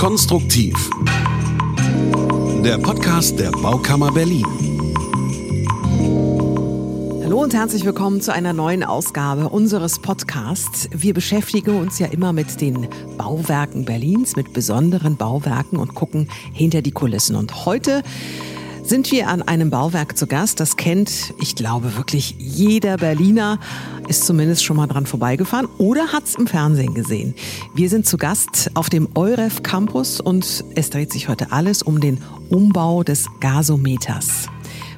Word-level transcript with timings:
Konstruktiv. 0.00 0.74
Der 2.64 2.78
Podcast 2.78 3.38
der 3.38 3.50
Baukammer 3.50 4.10
Berlin. 4.10 4.46
Hallo 7.22 7.42
und 7.42 7.52
herzlich 7.52 7.84
willkommen 7.84 8.22
zu 8.22 8.32
einer 8.32 8.54
neuen 8.54 8.82
Ausgabe 8.82 9.50
unseres 9.50 9.98
Podcasts. 9.98 10.88
Wir 10.90 11.12
beschäftigen 11.12 11.78
uns 11.78 11.98
ja 11.98 12.06
immer 12.06 12.32
mit 12.32 12.62
den 12.62 12.88
Bauwerken 13.18 13.84
Berlins, 13.84 14.36
mit 14.36 14.54
besonderen 14.54 15.18
Bauwerken 15.18 15.78
und 15.78 15.94
gucken 15.94 16.30
hinter 16.54 16.80
die 16.80 16.92
Kulissen. 16.92 17.36
Und 17.36 17.66
heute 17.66 18.02
sind 18.90 19.12
wir 19.12 19.28
an 19.28 19.42
einem 19.42 19.70
Bauwerk 19.70 20.18
zu 20.18 20.26
Gast. 20.26 20.58
Das 20.58 20.76
kennt, 20.76 21.32
ich 21.40 21.54
glaube, 21.54 21.96
wirklich 21.96 22.34
jeder 22.38 22.96
Berliner, 22.96 23.60
ist 24.08 24.26
zumindest 24.26 24.64
schon 24.64 24.76
mal 24.76 24.88
dran 24.88 25.06
vorbeigefahren 25.06 25.68
oder 25.78 26.08
hat 26.08 26.24
es 26.24 26.34
im 26.34 26.48
Fernsehen 26.48 26.92
gesehen. 26.92 27.36
Wir 27.72 27.88
sind 27.88 28.04
zu 28.04 28.18
Gast 28.18 28.68
auf 28.74 28.90
dem 28.90 29.08
Euref 29.14 29.62
Campus 29.62 30.20
und 30.20 30.64
es 30.74 30.90
dreht 30.90 31.12
sich 31.12 31.28
heute 31.28 31.52
alles 31.52 31.84
um 31.84 32.00
den 32.00 32.18
Umbau 32.48 33.04
des 33.04 33.26
Gasometers. 33.38 34.48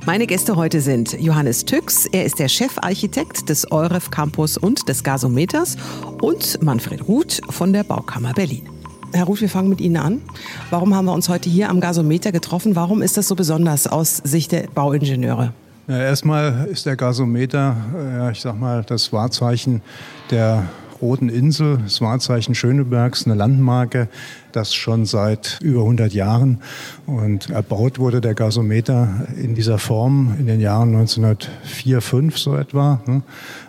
Meine 0.07 0.27
Gäste 0.27 0.57
heute 0.57 0.81
sind 0.81 1.13
Johannes 1.21 1.67
Tüx, 1.67 2.07
er 2.07 2.25
ist 2.25 2.39
der 2.39 2.49
Chefarchitekt 2.49 3.51
des 3.51 3.71
Euref 3.71 4.09
Campus 4.09 4.57
und 4.57 4.89
des 4.89 5.05
Gasometers 5.05 5.77
und 6.23 6.63
Manfred 6.63 7.07
Ruth 7.09 7.43
von 7.51 7.75
der 7.75 7.85
Baukammer 7.85 8.33
Berlin. 8.33 8.72
Herr 9.15 9.25
Ruth, 9.25 9.43
wir 9.43 9.49
fangen 9.49 9.69
mit 9.69 9.81
Ihnen 9.81 9.99
an. 9.99 10.23
Warum 10.71 10.95
haben 10.95 11.05
wir 11.05 11.13
uns 11.13 11.29
heute 11.29 11.51
hier 11.51 11.69
am 11.69 11.81
Gasometer 11.81 12.33
getroffen? 12.33 12.75
Warum 12.77 13.03
ist 13.03 13.19
das 13.19 13.29
so 13.29 13.35
besonders 13.35 13.87
aus 13.87 14.17
Sicht 14.17 14.53
der 14.53 14.69
Bauingenieure? 14.75 15.53
Ja, 15.87 15.99
erstmal 15.99 16.67
ist 16.71 16.87
der 16.87 16.97
Gasometer, 16.97 17.77
ja, 18.17 18.31
ich 18.31 18.41
sag 18.41 18.59
mal, 18.59 18.83
das 18.85 19.13
Wahrzeichen 19.13 19.83
der 20.31 20.65
Roten 21.03 21.29
Insel, 21.29 21.79
das 21.83 22.01
Wahrzeichen 22.01 22.55
Schönebergs, 22.55 23.27
eine 23.27 23.35
Landmarke, 23.35 24.09
das 24.53 24.75
schon 24.75 25.07
seit 25.07 25.59
über 25.63 25.81
100 25.81 26.13
Jahren. 26.13 26.59
Und 27.07 27.51
erbaut 27.51 27.99
wurde 27.99 28.21
der 28.21 28.35
Gasometer 28.35 29.27
in 29.37 29.55
dieser 29.55 29.79
Form 29.79 30.37
in 30.39 30.47
den 30.47 30.61
Jahren 30.61 30.91
1904, 30.91 32.01
5 32.01 32.39
so 32.39 32.57
etwa. 32.57 33.01
Ne? 33.07 33.23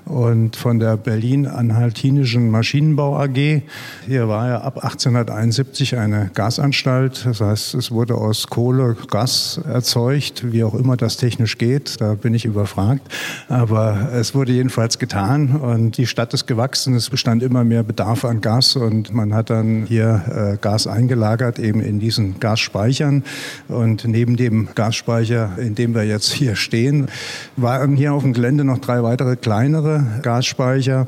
Und 0.06 0.56
von 0.56 0.80
der 0.80 0.98
Berlin-Anhaltinischen 0.98 2.52
Maschinenbau 2.52 3.18
AG. 3.18 3.62
Hier 4.06 4.28
war 4.28 4.48
ja 4.48 4.62
ab 4.62 4.84
1871 4.84 5.98
eine 5.98 6.30
Gasanstalt. 6.34 7.26
Das 7.26 7.42
heißt, 7.42 7.76
es 7.76 7.92
wurde 7.92 8.16
aus 8.16 8.48
Kohle 8.48 8.98
Gas 9.10 9.62
erzeugt, 9.66 10.52
wie 10.52 10.64
auch 10.64 10.76
immer 10.76 10.98
das 10.98 11.18
technisch 11.18 11.58
geht. 11.58 12.02
Da 12.02 12.16
bin 12.16 12.34
ich 12.34 12.46
überfragt. 12.46 13.02
Aber 13.48 14.10
es 14.14 14.36
wurde 14.36 14.52
jedenfalls 14.52 15.00
getan 15.00 15.56
und 15.56 15.98
die 15.98 16.08
Stadt 16.08 16.34
ist 16.34 16.48
gewachsen. 16.48 16.96
Es 16.96 17.10
bestand 17.10 17.42
immer 17.44 17.64
mehr 17.64 17.84
Bedarf 17.84 18.26
an 18.26 18.42
Gas 18.42 18.76
und 18.76 19.14
man 19.14 19.34
hat 19.34 19.50
dann 19.50 19.86
hier 19.88 20.54
äh, 20.54 20.58
Gas 20.58 20.73
Gas 20.74 20.88
eingelagert, 20.88 21.60
eben 21.60 21.82
in 21.82 22.00
diesen 22.00 22.40
Gasspeichern. 22.40 23.24
Und 23.68 24.06
neben 24.06 24.38
dem 24.38 24.70
Gasspeicher, 24.74 25.52
in 25.60 25.76
dem 25.76 25.94
wir 25.94 26.04
jetzt 26.04 26.32
hier 26.32 26.56
stehen, 26.56 27.10
waren 27.58 27.96
hier 27.96 28.12
auf 28.14 28.24
dem 28.24 28.34
Gelände 28.34 28.64
noch 28.64 28.80
drei 28.80 29.04
weitere 29.04 29.36
kleinere 29.36 30.04
Gasspeicher. 30.24 31.06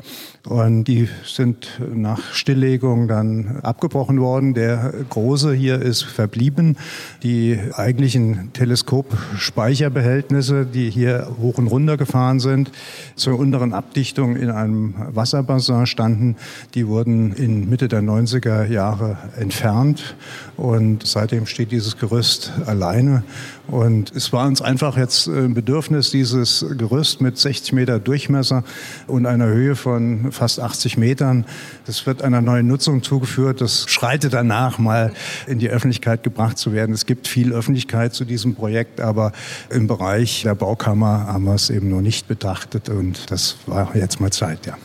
Und 0.48 0.84
die 0.84 1.08
sind 1.24 1.80
nach 1.92 2.32
Stilllegung 2.32 3.08
dann 3.08 3.58
abgebrochen 3.62 4.20
worden. 4.20 4.54
Der 4.54 4.94
große 5.10 5.52
hier 5.52 5.82
ist 5.82 6.04
verblieben. 6.04 6.76
Die 7.24 7.58
eigentlichen 7.72 8.52
Teleskopspeicherbehältnisse, 8.52 10.64
die 10.64 10.88
hier 10.88 11.26
hoch 11.40 11.58
und 11.58 11.66
runter 11.66 11.96
gefahren 11.96 12.38
sind, 12.38 12.70
zur 13.16 13.40
unteren 13.40 13.74
Abdichtung 13.74 14.36
in 14.36 14.50
einem 14.50 14.94
Wasserbassin 15.08 15.86
standen, 15.86 16.36
die 16.74 16.86
wurden 16.86 17.32
in 17.32 17.68
Mitte 17.68 17.88
der 17.88 18.02
90er 18.02 18.66
Jahre 18.66 19.16
entfernt. 19.36 20.14
Und 20.56 21.04
seitdem 21.04 21.46
steht 21.46 21.72
dieses 21.72 21.98
Gerüst 21.98 22.52
alleine. 22.66 23.24
Und 23.68 24.14
es 24.14 24.32
war 24.32 24.46
uns 24.46 24.62
einfach 24.62 24.96
jetzt 24.96 25.26
ein 25.26 25.54
Bedürfnis, 25.54 26.10
dieses 26.10 26.64
Gerüst 26.78 27.20
mit 27.20 27.36
60 27.36 27.72
Meter 27.72 27.98
Durchmesser 27.98 28.62
und 29.06 29.26
einer 29.26 29.46
Höhe 29.46 29.74
von 29.74 30.30
fast 30.30 30.60
80 30.60 30.96
Metern, 30.96 31.44
das 31.84 32.06
wird 32.06 32.22
einer 32.22 32.40
neuen 32.40 32.68
Nutzung 32.68 33.02
zugeführt. 33.02 33.60
Das 33.60 33.88
schreitet 33.88 34.34
danach, 34.34 34.78
mal 34.78 35.12
in 35.46 35.58
die 35.58 35.68
Öffentlichkeit 35.68 36.22
gebracht 36.22 36.58
zu 36.58 36.72
werden. 36.72 36.94
Es 36.94 37.06
gibt 37.06 37.26
viel 37.26 37.52
Öffentlichkeit 37.52 38.14
zu 38.14 38.24
diesem 38.24 38.54
Projekt, 38.54 39.00
aber 39.00 39.32
im 39.70 39.86
Bereich 39.86 40.42
der 40.42 40.54
Baukammer 40.54 41.26
haben 41.26 41.44
wir 41.44 41.54
es 41.54 41.70
eben 41.70 41.90
noch 41.90 42.02
nicht 42.02 42.28
betrachtet. 42.28 42.88
Und 42.88 43.30
das 43.30 43.56
war 43.66 43.96
jetzt 43.96 44.20
mal 44.20 44.30
Zeit, 44.30 44.66
ja. 44.66 44.76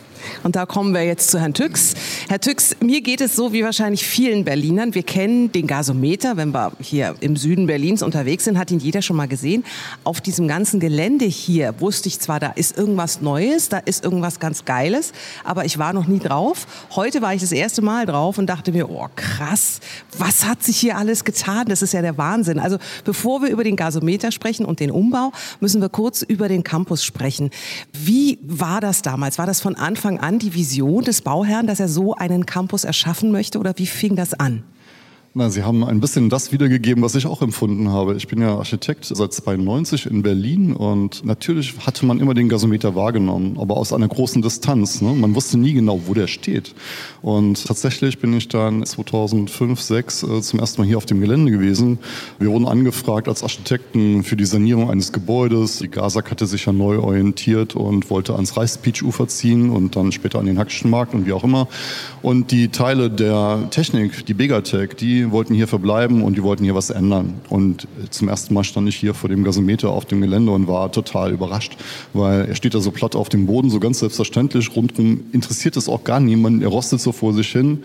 Und 0.44 0.56
da 0.56 0.66
kommen 0.66 0.94
wir 0.94 1.04
jetzt 1.04 1.32
zu 1.32 1.40
Herrn 1.40 1.54
Tüx. 1.54 1.94
Herr 2.30 2.40
Tüx, 2.40 2.76
mir 2.82 3.02
geht 3.02 3.22
es 3.22 3.36
so 3.36 3.54
wie 3.54 3.64
wahrscheinlich 3.64 4.06
vielen 4.06 4.44
Berlinern. 4.44 4.96
Wir 4.96 5.04
kennen 5.04 5.52
den 5.52 5.68
Gasometer, 5.68 6.38
wenn 6.38 6.54
wir 6.54 6.72
hier 6.80 7.16
im 7.20 7.36
Süden 7.36 7.68
Berlins 7.68 8.02
unterwegs 8.02 8.46
sind, 8.46 8.58
hat 8.58 8.72
ihn 8.72 8.80
jeder 8.80 9.02
schon 9.02 9.16
mal 9.16 9.28
gesehen. 9.28 9.64
Auf 10.04 10.22
diesem 10.22 10.48
ganzen 10.48 10.80
Gelände 10.80 11.26
hier 11.26 11.74
wusste 11.80 12.10
ich 12.10 12.20
zwar, 12.20 12.40
da 12.40 12.52
ist 12.52 12.78
irgendwas 12.78 13.22
Neues, 13.22 13.70
da 13.70 13.78
ist 13.78 14.04
irgendwas 14.04 14.40
ganz 14.40 14.66
Geiles, 14.66 15.14
aber 15.44 15.66
ich 15.66 15.78
war 15.78 15.94
noch 15.94 16.08
nie 16.08 16.20
drauf. 16.20 16.68
Heute 16.96 17.22
war 17.22 17.34
ich 17.34 17.42
das 17.42 17.52
erste 17.52 17.82
Mal 17.82 18.06
drauf 18.06 18.38
und 18.38 18.48
dachte 18.48 18.72
mir, 18.72 18.90
oh 18.90 19.08
krass, 19.16 19.80
was 20.18 20.46
hat 20.46 20.64
sich 20.64 20.78
hier 20.78 20.98
alles 20.98 21.24
getan? 21.24 21.66
Das 21.68 21.82
ist 21.82 21.94
ja 21.94 22.02
der 22.02 22.18
Wahnsinn. 22.18 22.60
Also 22.60 22.78
bevor 23.04 23.42
wir 23.42 23.50
über 23.50 23.64
den 23.64 23.76
Gasometer 23.76 24.32
sprechen 24.32 24.66
und 24.66 24.80
den 24.80 24.92
Umbau, 24.92 25.32
müssen 25.60 25.82
wir 25.82 25.90
kurz 25.90 26.22
über 26.22 26.48
den 26.48 26.64
Campus 26.64 27.04
sprechen. 27.04 27.50
Wie 27.94 28.40
war 28.42 28.82
das 28.82 29.02
damals? 29.02 29.38
War 29.38 29.46
das 29.46 29.62
von 29.62 29.76
Anfang 29.76 30.11
an 30.20 30.40
die 30.40 30.54
Vision 30.54 31.04
des 31.04 31.22
Bauherrn, 31.22 31.68
dass 31.68 31.80
er 31.80 31.88
so 31.88 32.16
einen 32.16 32.46
Campus 32.46 32.84
erschaffen 32.84 33.32
möchte 33.32 33.60
oder 33.60 33.74
wie 33.78 33.86
fing 33.86 34.16
das 34.16 34.34
an? 34.34 34.64
Na, 35.34 35.50
Sie 35.50 35.64
haben 35.64 35.86
ein 35.86 36.02
bisschen 36.02 36.30
das 36.30 36.52
wiedergegeben, 36.52 37.02
was 37.02 37.16
ich 37.16 37.26
auch 37.26 37.42
empfunden 37.42 37.88
habe. 37.88 38.18
Ich 38.18 38.28
bin 38.28 38.42
ja 38.42 38.58
Architekt 38.58 39.06
seit 39.06 39.32
92 39.32 40.08
in 40.08 40.24
Berlin 40.24 40.74
und 40.74 41.24
natürlich 41.24 41.74
hatte 41.86 42.06
man 42.06 42.20
immer 42.20 42.34
den 42.34 42.50
Gasometer 42.50 42.96
wahrgenommen, 42.96 43.58
aber 43.58 43.78
aus 43.78 43.94
einer 43.94 44.10
großen 44.10 44.42
Distanz. 44.42 45.00
Ne? 45.02 45.14
Man 45.14 45.34
wusste 45.34 45.58
nie 45.58 45.72
genau, 45.72 46.02
wo 46.06 46.14
der 46.14 46.28
steht. 46.28 46.76
Und 47.22 47.66
tatsächlich 47.66 48.20
bin 48.20 48.34
ich 48.34 48.50
dann 48.50 48.86
2005, 48.86 49.80
2006 49.80 50.24
äh, 50.24 50.42
zum 50.42 50.60
ersten 50.60 50.82
Mal 50.82 50.88
hier 50.88 50.98
auf 50.98 51.06
dem 51.06 51.22
Gelände 51.22 51.50
gewesen. 51.50 52.00
Wir 52.38 52.50
wurden 52.50 52.68
angefragt 52.68 53.30
als 53.30 53.42
Architekten 53.42 54.26
für 54.26 54.36
die 54.36 54.44
Sanierung 54.44 54.90
eines 54.90 55.14
Gebäudes. 55.14 55.80
Die 55.80 55.88
GASAG 55.88 56.30
hatte 56.30 56.46
sich 56.46 56.66
ja 56.66 56.74
neu 56.74 57.00
orientiert 57.00 57.78
und 57.78 58.10
wollte 58.10 58.36
ans 58.36 58.58
Reichspeach-Ufer 58.58 59.30
ziehen 59.30 59.70
und 59.70 59.96
dann 59.96 60.12
später 60.12 60.40
an 60.40 60.46
den 60.46 60.60
Hackischen 60.60 60.92
Markt 60.92 61.14
und 61.14 61.26
wie 61.26 61.32
auch 61.32 61.46
immer. 61.46 61.70
Und 62.22 62.52
die 62.52 62.68
Teile 62.68 63.10
der 63.10 63.70
Technik, 63.70 64.26
die 64.26 64.34
Begatec, 64.34 64.98
die 64.98 65.21
wollten 65.30 65.54
hier 65.54 65.68
verbleiben 65.68 66.24
und 66.24 66.38
die 66.38 66.44
wollten 66.44 66.64
hier 66.64 66.74
was 66.74 66.90
ändern. 66.90 67.36
Und 67.50 67.88
zum 68.10 68.30
ersten 68.30 68.54
Mal 68.54 68.64
stand 68.64 68.90
ich 68.90 68.96
hier 68.96 69.14
vor 69.14 69.30
dem 69.30 69.44
Gasometer 69.44 69.90
auf 69.90 70.06
dem 70.06 70.22
Gelände 70.22 70.52
und 70.52 70.68
war 70.68 70.92
total 70.92 71.32
überrascht, 71.32 71.78
weil 72.14 72.46
er 72.46 72.56
steht 72.56 72.74
da 72.74 72.80
so 72.80 72.90
platt 72.90 73.16
auf 73.16 73.30
dem 73.30 73.46
Boden, 73.46 73.70
so 73.70 73.80
ganz 73.80 74.00
selbstverständlich. 74.00 74.76
Rundrum 74.76 75.26
interessiert 75.32 75.78
es 75.78 75.88
auch 75.88 76.04
gar 76.04 76.20
niemanden. 76.20 76.62
Er 76.62 76.70
rostet 76.70 77.02
so 77.02 77.12
vor 77.12 77.34
sich 77.34 77.52
hin. 77.52 77.84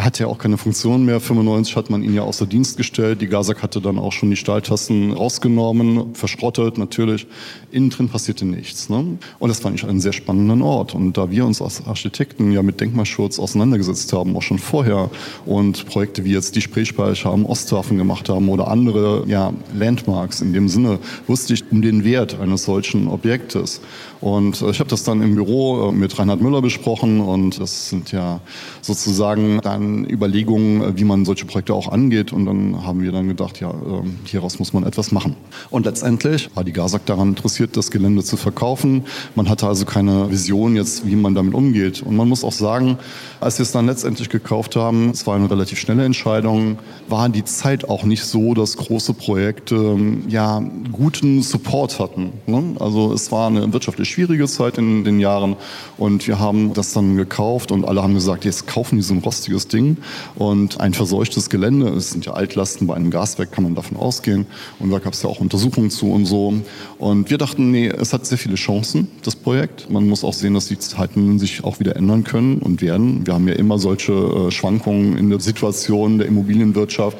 Er 0.00 0.06
hatte 0.06 0.22
ja 0.22 0.28
auch 0.28 0.38
keine 0.38 0.56
Funktion 0.56 1.04
mehr. 1.04 1.20
95 1.20 1.76
hat 1.76 1.90
man 1.90 2.02
ihn 2.02 2.14
ja 2.14 2.22
außer 2.22 2.46
Dienst 2.46 2.78
gestellt. 2.78 3.20
Die 3.20 3.26
GASAG 3.26 3.62
hatte 3.62 3.82
dann 3.82 3.98
auch 3.98 4.12
schon 4.12 4.30
die 4.30 4.36
Stahltassen 4.36 5.12
rausgenommen, 5.12 6.14
verschrottet 6.14 6.78
natürlich. 6.78 7.26
Innen 7.70 7.90
drin 7.90 8.08
passierte 8.08 8.46
nichts. 8.46 8.88
Ne? 8.88 9.18
Und 9.38 9.48
das 9.50 9.60
fand 9.60 9.78
ich 9.78 9.86
einen 9.86 10.00
sehr 10.00 10.14
spannenden 10.14 10.62
Ort. 10.62 10.94
Und 10.94 11.18
da 11.18 11.30
wir 11.30 11.44
uns 11.44 11.60
als 11.60 11.86
Architekten 11.86 12.50
ja 12.50 12.62
mit 12.62 12.80
Denkmalschutz 12.80 13.38
auseinandergesetzt 13.38 14.14
haben, 14.14 14.34
auch 14.38 14.42
schon 14.42 14.58
vorher, 14.58 15.10
und 15.44 15.84
Projekte 15.84 16.24
wie 16.24 16.32
jetzt 16.32 16.56
die 16.56 16.62
Spreespeicher 16.62 17.30
am 17.30 17.44
Osthafen 17.44 17.98
gemacht 17.98 18.30
haben 18.30 18.48
oder 18.48 18.68
andere 18.68 19.24
ja, 19.26 19.52
Landmarks 19.74 20.40
in 20.40 20.54
dem 20.54 20.70
Sinne, 20.70 20.98
wusste 21.26 21.52
ich 21.52 21.70
um 21.70 21.82
den 21.82 22.04
Wert 22.04 22.40
eines 22.40 22.64
solchen 22.64 23.06
Objektes. 23.06 23.82
Und 24.20 24.60
äh, 24.62 24.70
ich 24.70 24.80
habe 24.80 24.90
das 24.90 25.02
dann 25.02 25.22
im 25.22 25.34
Büro 25.34 25.88
äh, 25.88 25.92
mit 25.92 26.18
Reinhard 26.18 26.40
Müller 26.40 26.62
besprochen 26.62 27.20
und 27.20 27.60
das 27.60 27.90
sind 27.90 28.12
ja 28.12 28.40
sozusagen 28.82 29.60
dann 29.62 29.89
Überlegungen, 30.08 30.82
äh, 30.82 30.98
wie 30.98 31.04
man 31.04 31.24
solche 31.24 31.44
Projekte 31.44 31.74
auch 31.74 31.88
angeht. 31.90 32.32
Und 32.32 32.46
dann 32.46 32.84
haben 32.84 33.02
wir 33.02 33.12
dann 33.12 33.28
gedacht, 33.28 33.60
ja, 33.60 33.70
ähm, 33.70 34.16
hieraus 34.24 34.58
muss 34.58 34.72
man 34.72 34.84
etwas 34.84 35.12
machen. 35.12 35.36
Und 35.70 35.86
letztendlich 35.86 36.50
war 36.54 36.64
die 36.64 36.72
GASAG 36.72 37.06
daran 37.06 37.30
interessiert, 37.30 37.76
das 37.76 37.90
Gelände 37.90 38.22
zu 38.22 38.36
verkaufen. 38.36 39.04
Man 39.34 39.48
hatte 39.48 39.66
also 39.66 39.84
keine 39.84 40.30
Vision 40.30 40.76
jetzt, 40.76 41.06
wie 41.06 41.16
man 41.16 41.34
damit 41.34 41.54
umgeht. 41.54 42.02
Und 42.02 42.16
man 42.16 42.28
muss 42.28 42.44
auch 42.44 42.52
sagen, 42.52 42.98
als 43.40 43.58
wir 43.58 43.62
es 43.62 43.72
dann 43.72 43.86
letztendlich 43.86 44.28
gekauft 44.28 44.76
haben, 44.76 45.10
es 45.10 45.26
war 45.26 45.36
eine 45.36 45.50
relativ 45.50 45.78
schnelle 45.78 46.04
Entscheidung, 46.04 46.78
war 47.08 47.28
die 47.28 47.44
Zeit 47.44 47.88
auch 47.88 48.04
nicht 48.04 48.24
so, 48.24 48.54
dass 48.54 48.76
große 48.76 49.14
Projekte 49.14 49.74
ähm, 49.74 50.24
ja 50.28 50.62
guten 50.92 51.42
Support 51.42 51.98
hatten. 51.98 52.32
Ne? 52.46 52.76
Also 52.78 53.12
es 53.12 53.32
war 53.32 53.48
eine 53.48 53.72
wirtschaftlich 53.72 54.08
schwierige 54.08 54.46
Zeit 54.46 54.78
in 54.78 55.04
den 55.04 55.20
Jahren 55.20 55.56
und 55.96 56.26
wir 56.26 56.38
haben 56.38 56.72
das 56.74 56.92
dann 56.92 57.16
gekauft 57.16 57.72
und 57.72 57.84
alle 57.84 58.02
haben 58.02 58.14
gesagt, 58.14 58.44
jetzt 58.44 58.66
kaufen 58.66 58.96
die 58.96 59.02
so 59.02 59.14
ein 59.14 59.20
rostiges 59.20 59.68
Ding 59.68 59.79
Ding. 59.80 59.96
Und 60.36 60.80
ein 60.80 60.94
verseuchtes 60.94 61.50
Gelände, 61.50 61.88
es 61.88 62.10
sind 62.10 62.26
ja 62.26 62.32
Altlasten 62.32 62.86
bei 62.86 62.94
einem 62.94 63.10
Gaswerk, 63.10 63.52
kann 63.52 63.64
man 63.64 63.74
davon 63.74 63.96
ausgehen. 63.96 64.46
Und 64.78 64.90
da 64.90 64.98
gab 64.98 65.14
es 65.14 65.22
ja 65.22 65.28
auch 65.28 65.40
Untersuchungen 65.40 65.90
zu 65.90 66.10
und 66.10 66.26
so. 66.26 66.54
Und 66.98 67.30
wir 67.30 67.38
dachten, 67.38 67.70
nee, 67.70 67.88
es 67.88 68.12
hat 68.12 68.26
sehr 68.26 68.38
viele 68.38 68.56
Chancen, 68.56 69.08
das 69.22 69.36
Projekt. 69.36 69.90
Man 69.90 70.06
muss 70.06 70.24
auch 70.24 70.34
sehen, 70.34 70.54
dass 70.54 70.66
die 70.66 70.78
Zeiten 70.78 71.38
sich 71.38 71.64
auch 71.64 71.80
wieder 71.80 71.96
ändern 71.96 72.24
können 72.24 72.58
und 72.58 72.82
werden. 72.82 73.26
Wir 73.26 73.34
haben 73.34 73.48
ja 73.48 73.54
immer 73.54 73.78
solche 73.78 74.12
äh, 74.12 74.50
Schwankungen 74.50 75.16
in 75.16 75.30
der 75.30 75.40
Situation 75.40 76.18
der 76.18 76.28
Immobilienwirtschaft. 76.28 77.18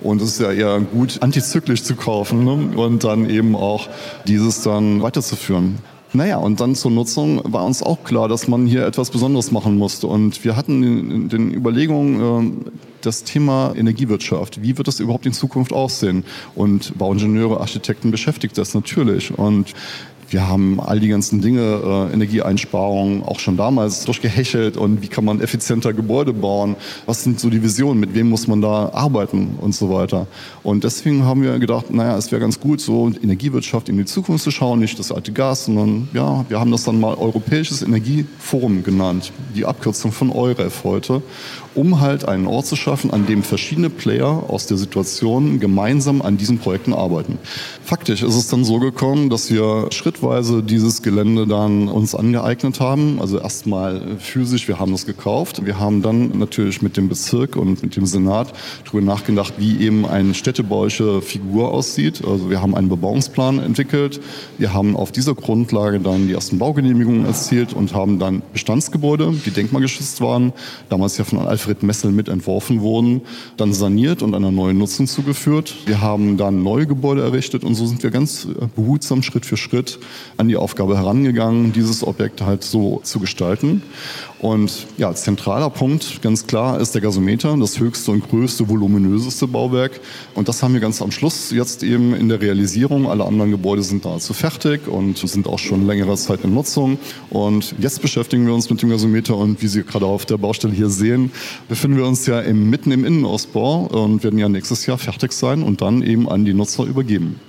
Und 0.00 0.22
es 0.22 0.30
ist 0.30 0.40
ja 0.40 0.52
eher 0.52 0.80
gut, 0.80 1.18
antizyklisch 1.20 1.82
zu 1.82 1.96
kaufen 1.96 2.44
ne? 2.44 2.76
und 2.76 3.02
dann 3.02 3.28
eben 3.28 3.56
auch 3.56 3.88
dieses 4.26 4.62
dann 4.62 5.02
weiterzuführen. 5.02 5.78
Naja, 6.14 6.38
und 6.38 6.60
dann 6.60 6.74
zur 6.74 6.90
Nutzung 6.90 7.42
war 7.44 7.64
uns 7.64 7.82
auch 7.82 8.02
klar, 8.02 8.28
dass 8.28 8.48
man 8.48 8.66
hier 8.66 8.86
etwas 8.86 9.10
Besonderes 9.10 9.50
machen 9.50 9.76
musste. 9.76 10.06
Und 10.06 10.42
wir 10.42 10.56
hatten 10.56 10.82
in 10.82 11.28
den 11.28 11.52
Überlegungen 11.52 12.66
äh, 12.66 12.70
das 13.02 13.24
Thema 13.24 13.74
Energiewirtschaft. 13.76 14.62
Wie 14.62 14.78
wird 14.78 14.88
das 14.88 15.00
überhaupt 15.00 15.26
in 15.26 15.34
Zukunft 15.34 15.72
aussehen? 15.72 16.24
Und 16.54 16.96
Bauingenieure, 16.96 17.60
Architekten 17.60 18.10
beschäftigt 18.10 18.56
das 18.56 18.72
natürlich. 18.72 19.36
Und 19.38 19.74
wir 20.30 20.46
haben 20.46 20.80
all 20.80 21.00
die 21.00 21.08
ganzen 21.08 21.40
Dinge, 21.40 21.60
äh, 21.60 22.12
Energieeinsparungen, 22.12 23.22
auch 23.22 23.38
schon 23.38 23.56
damals 23.56 24.04
durchgehechelt 24.04 24.76
und 24.76 25.02
wie 25.02 25.08
kann 25.08 25.24
man 25.24 25.40
effizienter 25.40 25.92
Gebäude 25.92 26.32
bauen, 26.32 26.76
was 27.06 27.24
sind 27.24 27.40
so 27.40 27.48
die 27.48 27.62
Visionen, 27.62 27.98
mit 27.98 28.14
wem 28.14 28.28
muss 28.28 28.46
man 28.46 28.60
da 28.60 28.90
arbeiten 28.92 29.56
und 29.60 29.74
so 29.74 29.90
weiter. 29.90 30.26
Und 30.62 30.84
deswegen 30.84 31.24
haben 31.24 31.42
wir 31.42 31.58
gedacht, 31.58 31.90
naja, 31.90 32.16
es 32.16 32.30
wäre 32.30 32.40
ganz 32.40 32.60
gut, 32.60 32.80
so 32.80 33.10
Energiewirtschaft 33.22 33.88
in 33.88 33.96
die 33.96 34.04
Zukunft 34.04 34.44
zu 34.44 34.50
schauen, 34.50 34.80
nicht 34.80 34.98
das 34.98 35.12
alte 35.12 35.32
Gas, 35.32 35.64
sondern 35.64 36.08
ja, 36.12 36.44
wir 36.48 36.60
haben 36.60 36.70
das 36.70 36.84
dann 36.84 37.00
mal 37.00 37.14
Europäisches 37.14 37.82
Energieforum 37.82 38.82
genannt, 38.82 39.32
die 39.54 39.64
Abkürzung 39.64 40.12
von 40.12 40.30
EUREF 40.30 40.84
heute 40.84 41.22
um 41.78 42.00
halt 42.00 42.26
einen 42.26 42.48
Ort 42.48 42.66
zu 42.66 42.74
schaffen, 42.74 43.12
an 43.12 43.26
dem 43.26 43.44
verschiedene 43.44 43.88
Player 43.88 44.44
aus 44.48 44.66
der 44.66 44.76
Situation 44.76 45.60
gemeinsam 45.60 46.22
an 46.22 46.36
diesen 46.36 46.58
Projekten 46.58 46.92
arbeiten. 46.92 47.38
Faktisch 47.84 48.22
ist 48.22 48.34
es 48.34 48.48
dann 48.48 48.64
so 48.64 48.80
gekommen, 48.80 49.30
dass 49.30 49.50
wir 49.52 49.86
schrittweise 50.18 50.62
dieses 50.62 51.02
Gelände 51.02 51.46
dann 51.46 51.86
uns 51.86 52.14
angeeignet 52.14 52.80
haben. 52.80 53.20
Also 53.20 53.38
erstmal 53.38 54.18
physisch, 54.18 54.66
wir 54.66 54.80
haben 54.80 54.90
das 54.92 55.06
gekauft. 55.06 55.64
Wir 55.64 55.78
haben 55.78 56.02
dann 56.02 56.38
natürlich 56.38 56.82
mit 56.82 56.96
dem 56.96 57.08
Bezirk 57.08 57.54
und 57.54 57.82
mit 57.82 57.94
dem 57.94 58.04
Senat 58.04 58.52
darüber 58.84 59.02
nachgedacht, 59.02 59.54
wie 59.58 59.78
eben 59.78 60.06
eine 60.06 60.34
städtebauliche 60.34 61.22
Figur 61.22 61.72
aussieht. 61.72 62.22
Also 62.26 62.50
wir 62.50 62.60
haben 62.60 62.74
einen 62.74 62.88
Bebauungsplan 62.88 63.60
entwickelt. 63.60 64.20
Wir 64.58 64.72
haben 64.72 64.96
auf 64.96 65.12
dieser 65.12 65.34
Grundlage 65.34 66.00
dann 66.00 66.26
die 66.26 66.34
ersten 66.34 66.58
Baugenehmigungen 66.58 67.24
erzielt 67.24 67.72
und 67.72 67.94
haben 67.94 68.18
dann 68.18 68.42
Bestandsgebäude, 68.52 69.34
die 69.46 69.50
denkmalgeschützt 69.50 70.20
waren, 70.20 70.52
damals 70.88 71.16
ja 71.16 71.24
von 71.24 71.38
Alfred 71.38 71.84
Messel 71.84 72.10
mit 72.10 72.28
entworfen 72.28 72.80
wurden, 72.80 73.22
dann 73.56 73.72
saniert 73.72 74.22
und 74.22 74.34
einer 74.34 74.50
neuen 74.50 74.78
Nutzung 74.78 75.06
zugeführt. 75.06 75.74
Wir 75.86 76.00
haben 76.00 76.36
dann 76.36 76.64
neue 76.64 76.86
Gebäude 76.86 77.22
errichtet 77.22 77.62
und 77.62 77.76
so 77.76 77.86
sind 77.86 78.02
wir 78.02 78.10
ganz 78.10 78.48
behutsam 78.74 79.22
Schritt 79.22 79.46
für 79.46 79.56
Schritt 79.56 80.00
an 80.36 80.48
die 80.48 80.56
Aufgabe 80.56 80.96
herangegangen, 80.96 81.72
dieses 81.72 82.06
Objekt 82.06 82.42
halt 82.42 82.64
so 82.64 83.00
zu 83.02 83.20
gestalten. 83.20 83.82
Und 84.40 84.86
ja, 84.98 85.12
zentraler 85.14 85.68
Punkt, 85.68 86.22
ganz 86.22 86.46
klar, 86.46 86.80
ist 86.80 86.94
der 86.94 87.02
Gasometer, 87.02 87.56
das 87.56 87.80
höchste 87.80 88.12
und 88.12 88.28
größte, 88.28 88.68
voluminöseste 88.68 89.48
Bauwerk. 89.48 90.00
Und 90.34 90.48
das 90.48 90.62
haben 90.62 90.74
wir 90.74 90.80
ganz 90.80 91.02
am 91.02 91.10
Schluss 91.10 91.50
jetzt 91.50 91.82
eben 91.82 92.14
in 92.14 92.28
der 92.28 92.40
Realisierung. 92.40 93.08
Alle 93.08 93.24
anderen 93.24 93.50
Gebäude 93.50 93.82
sind 93.82 94.04
nahezu 94.04 94.34
fertig 94.34 94.86
und 94.86 95.18
sind 95.18 95.48
auch 95.48 95.58
schon 95.58 95.86
längere 95.86 96.16
Zeit 96.16 96.44
in 96.44 96.54
Nutzung. 96.54 96.98
Und 97.30 97.74
jetzt 97.80 98.00
beschäftigen 98.00 98.46
wir 98.46 98.54
uns 98.54 98.70
mit 98.70 98.80
dem 98.80 98.90
Gasometer 98.90 99.36
und 99.36 99.60
wie 99.60 99.66
Sie 99.66 99.82
gerade 99.82 100.06
auf 100.06 100.24
der 100.24 100.36
Baustelle 100.36 100.72
hier 100.72 100.88
sehen, 100.88 101.32
befinden 101.68 101.96
wir 101.96 102.06
uns 102.06 102.24
ja 102.26 102.40
mitten 102.52 102.92
im 102.92 103.04
Innenausbau 103.04 103.86
und 103.86 104.22
werden 104.22 104.38
ja 104.38 104.48
nächstes 104.48 104.86
Jahr 104.86 104.98
fertig 104.98 105.32
sein 105.32 105.64
und 105.64 105.80
dann 105.80 106.02
eben 106.02 106.28
an 106.28 106.44
die 106.44 106.54
Nutzer 106.54 106.84
übergeben. 106.84 107.40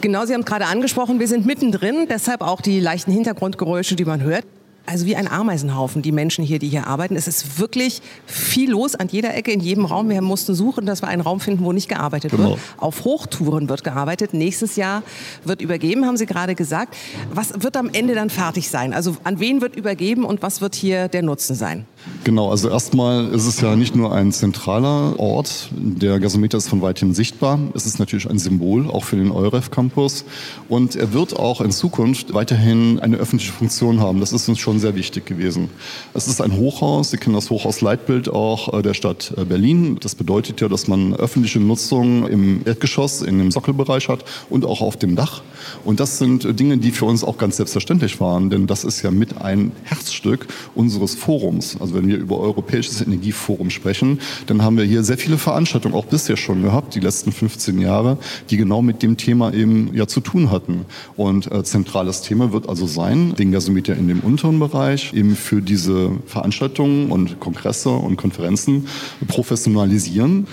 Genau, 0.00 0.24
Sie 0.24 0.34
haben 0.34 0.44
gerade 0.44 0.66
angesprochen, 0.66 1.20
wir 1.20 1.28
sind 1.28 1.46
mittendrin, 1.46 2.06
deshalb 2.08 2.40
auch 2.40 2.60
die 2.60 2.80
leichten 2.80 3.12
Hintergrundgeräusche, 3.12 3.96
die 3.96 4.04
man 4.04 4.22
hört 4.22 4.44
also 4.90 5.06
wie 5.06 5.14
ein 5.14 5.28
Ameisenhaufen, 5.28 6.02
die 6.02 6.10
Menschen 6.10 6.44
hier, 6.44 6.58
die 6.58 6.68
hier 6.68 6.86
arbeiten. 6.86 7.14
Es 7.14 7.28
ist 7.28 7.60
wirklich 7.60 8.02
viel 8.26 8.70
los 8.70 8.96
an 8.96 9.08
jeder 9.08 9.34
Ecke, 9.34 9.52
in 9.52 9.60
jedem 9.60 9.84
Raum. 9.84 10.08
Wir 10.08 10.20
mussten 10.20 10.54
suchen, 10.54 10.84
dass 10.84 11.00
wir 11.02 11.08
einen 11.08 11.22
Raum 11.22 11.38
finden, 11.38 11.64
wo 11.64 11.72
nicht 11.72 11.88
gearbeitet 11.88 12.32
genau. 12.32 12.50
wird. 12.50 12.60
Auf 12.76 13.04
Hochtouren 13.04 13.68
wird 13.68 13.84
gearbeitet. 13.84 14.34
Nächstes 14.34 14.76
Jahr 14.76 15.02
wird 15.44 15.62
übergeben, 15.62 16.06
haben 16.06 16.16
Sie 16.16 16.26
gerade 16.26 16.56
gesagt. 16.56 16.96
Was 17.32 17.62
wird 17.62 17.76
am 17.76 17.90
Ende 17.92 18.14
dann 18.14 18.30
fertig 18.30 18.68
sein? 18.68 18.92
Also 18.92 19.16
an 19.22 19.38
wen 19.38 19.60
wird 19.60 19.76
übergeben 19.76 20.24
und 20.24 20.42
was 20.42 20.60
wird 20.60 20.74
hier 20.74 21.06
der 21.08 21.22
Nutzen 21.22 21.54
sein? 21.54 21.86
Genau, 22.24 22.50
also 22.50 22.68
erstmal 22.68 23.28
ist 23.28 23.46
es 23.46 23.60
ja 23.60 23.76
nicht 23.76 23.96
nur 23.96 24.12
ein 24.12 24.30
zentraler 24.32 25.18
Ort, 25.18 25.70
der 25.72 26.20
Gasometer 26.20 26.58
ist 26.58 26.68
von 26.68 26.82
weitem 26.82 27.14
sichtbar. 27.14 27.58
Es 27.74 27.86
ist 27.86 27.98
natürlich 27.98 28.28
ein 28.28 28.38
Symbol, 28.38 28.90
auch 28.90 29.04
für 29.04 29.16
den 29.16 29.30
EUREF 29.30 29.70
Campus. 29.70 30.24
Und 30.68 30.96
er 30.96 31.12
wird 31.14 31.38
auch 31.38 31.60
in 31.60 31.70
Zukunft 31.70 32.34
weiterhin 32.34 33.00
eine 33.00 33.16
öffentliche 33.16 33.52
Funktion 33.52 34.00
haben. 34.00 34.20
Das 34.20 34.32
ist 34.32 34.48
uns 34.48 34.58
schon 34.58 34.78
sehr 34.78 34.94
wichtig 34.96 35.26
gewesen. 35.26 35.70
Es 36.12 36.28
ist 36.28 36.40
ein 36.40 36.56
Hochhaus, 36.56 37.10
Sie 37.10 37.16
kennen 37.16 37.36
das 37.36 37.48
Hochhausleitbild 37.48 38.28
auch 38.28 38.72
äh, 38.74 38.82
der 38.82 38.94
Stadt 38.94 39.32
äh, 39.36 39.44
Berlin. 39.44 39.98
Das 40.00 40.14
bedeutet 40.14 40.60
ja, 40.60 40.68
dass 40.68 40.88
man 40.88 41.14
öffentliche 41.14 41.60
Nutzung 41.60 42.26
im 42.28 42.60
Erdgeschoss, 42.66 43.22
in 43.22 43.38
dem 43.38 43.50
Sockelbereich 43.50 44.08
hat 44.08 44.24
und 44.50 44.64
auch 44.64 44.82
auf 44.82 44.96
dem 44.96 45.16
Dach. 45.16 45.42
Und 45.84 46.00
das 46.00 46.18
sind 46.18 46.58
Dinge, 46.58 46.78
die 46.78 46.90
für 46.90 47.04
uns 47.04 47.24
auch 47.24 47.38
ganz 47.38 47.56
selbstverständlich 47.56 48.20
waren, 48.20 48.50
denn 48.50 48.66
das 48.66 48.84
ist 48.84 49.02
ja 49.02 49.10
mit 49.10 49.38
ein 49.38 49.72
Herzstück 49.84 50.46
unseres 50.74 51.14
Forums. 51.14 51.76
Also 51.80 51.94
wenn 51.94 52.08
wir 52.08 52.16
über 52.16 52.38
Europäisches 52.38 53.00
Energieforum 53.00 53.70
sprechen, 53.70 54.20
dann 54.46 54.62
haben 54.62 54.76
wir 54.76 54.84
hier 54.84 55.02
sehr 55.02 55.18
viele 55.18 55.38
Veranstaltungen 55.38 55.94
auch 55.94 56.06
bisher 56.06 56.36
schon 56.36 56.62
gehabt, 56.62 56.94
die 56.94 57.00
letzten 57.00 57.32
15 57.32 57.78
Jahre, 57.80 58.18
die 58.50 58.56
genau 58.56 58.82
mit 58.82 59.02
dem 59.02 59.16
Thema 59.16 59.52
eben 59.52 59.90
ja 59.94 60.06
zu 60.06 60.20
tun 60.20 60.50
hatten. 60.50 60.84
Und 61.16 61.50
äh, 61.50 61.62
zentrales 61.64 62.22
Thema 62.22 62.52
wird 62.52 62.68
also 62.68 62.86
sein, 62.86 63.34
den 63.34 63.52
Gasometer 63.52 63.96
in 63.96 64.08
dem 64.08 64.20
unteren 64.20 64.58
Bereich 64.58 65.12
eben 65.14 65.36
für 65.36 65.62
diese 65.62 66.10
Veranstaltungen 66.26 67.10
und 67.10 67.40
Kongresse 67.40 67.90
und 67.90 68.16
Konferenzen 68.16 68.86
professionalisieren. 69.28 70.46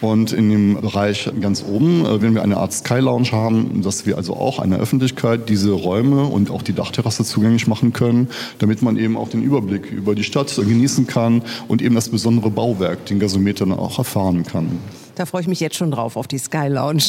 Und 0.00 0.32
in 0.32 0.48
dem 0.48 0.80
Bereich 0.80 1.30
ganz 1.40 1.62
oben 1.66 2.04
äh, 2.06 2.22
werden 2.22 2.34
wir 2.34 2.42
eine 2.42 2.56
Art 2.56 2.72
Sky 2.72 3.00
Lounge 3.00 3.32
haben, 3.32 3.82
dass 3.82 4.06
wir 4.06 4.16
also 4.16 4.34
auch 4.34 4.58
einer 4.58 4.78
Öffentlichkeit 4.78 5.48
diese 5.48 5.72
Räume 5.72 6.24
und 6.24 6.50
auch 6.50 6.62
die 6.62 6.72
Dachterrasse 6.72 7.24
zugänglich 7.24 7.66
machen 7.66 7.92
können, 7.92 8.28
damit 8.58 8.82
man 8.82 8.96
eben 8.96 9.16
auch 9.16 9.28
den 9.28 9.42
Überblick 9.42 9.90
über 9.90 10.14
die 10.14 10.24
Stadt 10.24 10.54
genießen 10.56 11.06
kann 11.06 11.42
und 11.68 11.82
eben 11.82 11.94
das 11.94 12.08
besondere 12.08 12.50
Bauwerk, 12.50 13.06
den 13.06 13.18
Gasometer, 13.18 13.60
auch 13.78 13.98
erfahren 13.98 14.44
kann. 14.44 14.78
Da 15.20 15.26
freue 15.26 15.42
ich 15.42 15.48
mich 15.48 15.60
jetzt 15.60 15.76
schon 15.76 15.90
drauf 15.90 16.16
auf 16.16 16.28
die 16.28 16.38
Sky 16.38 16.68
Lounge. 16.68 17.02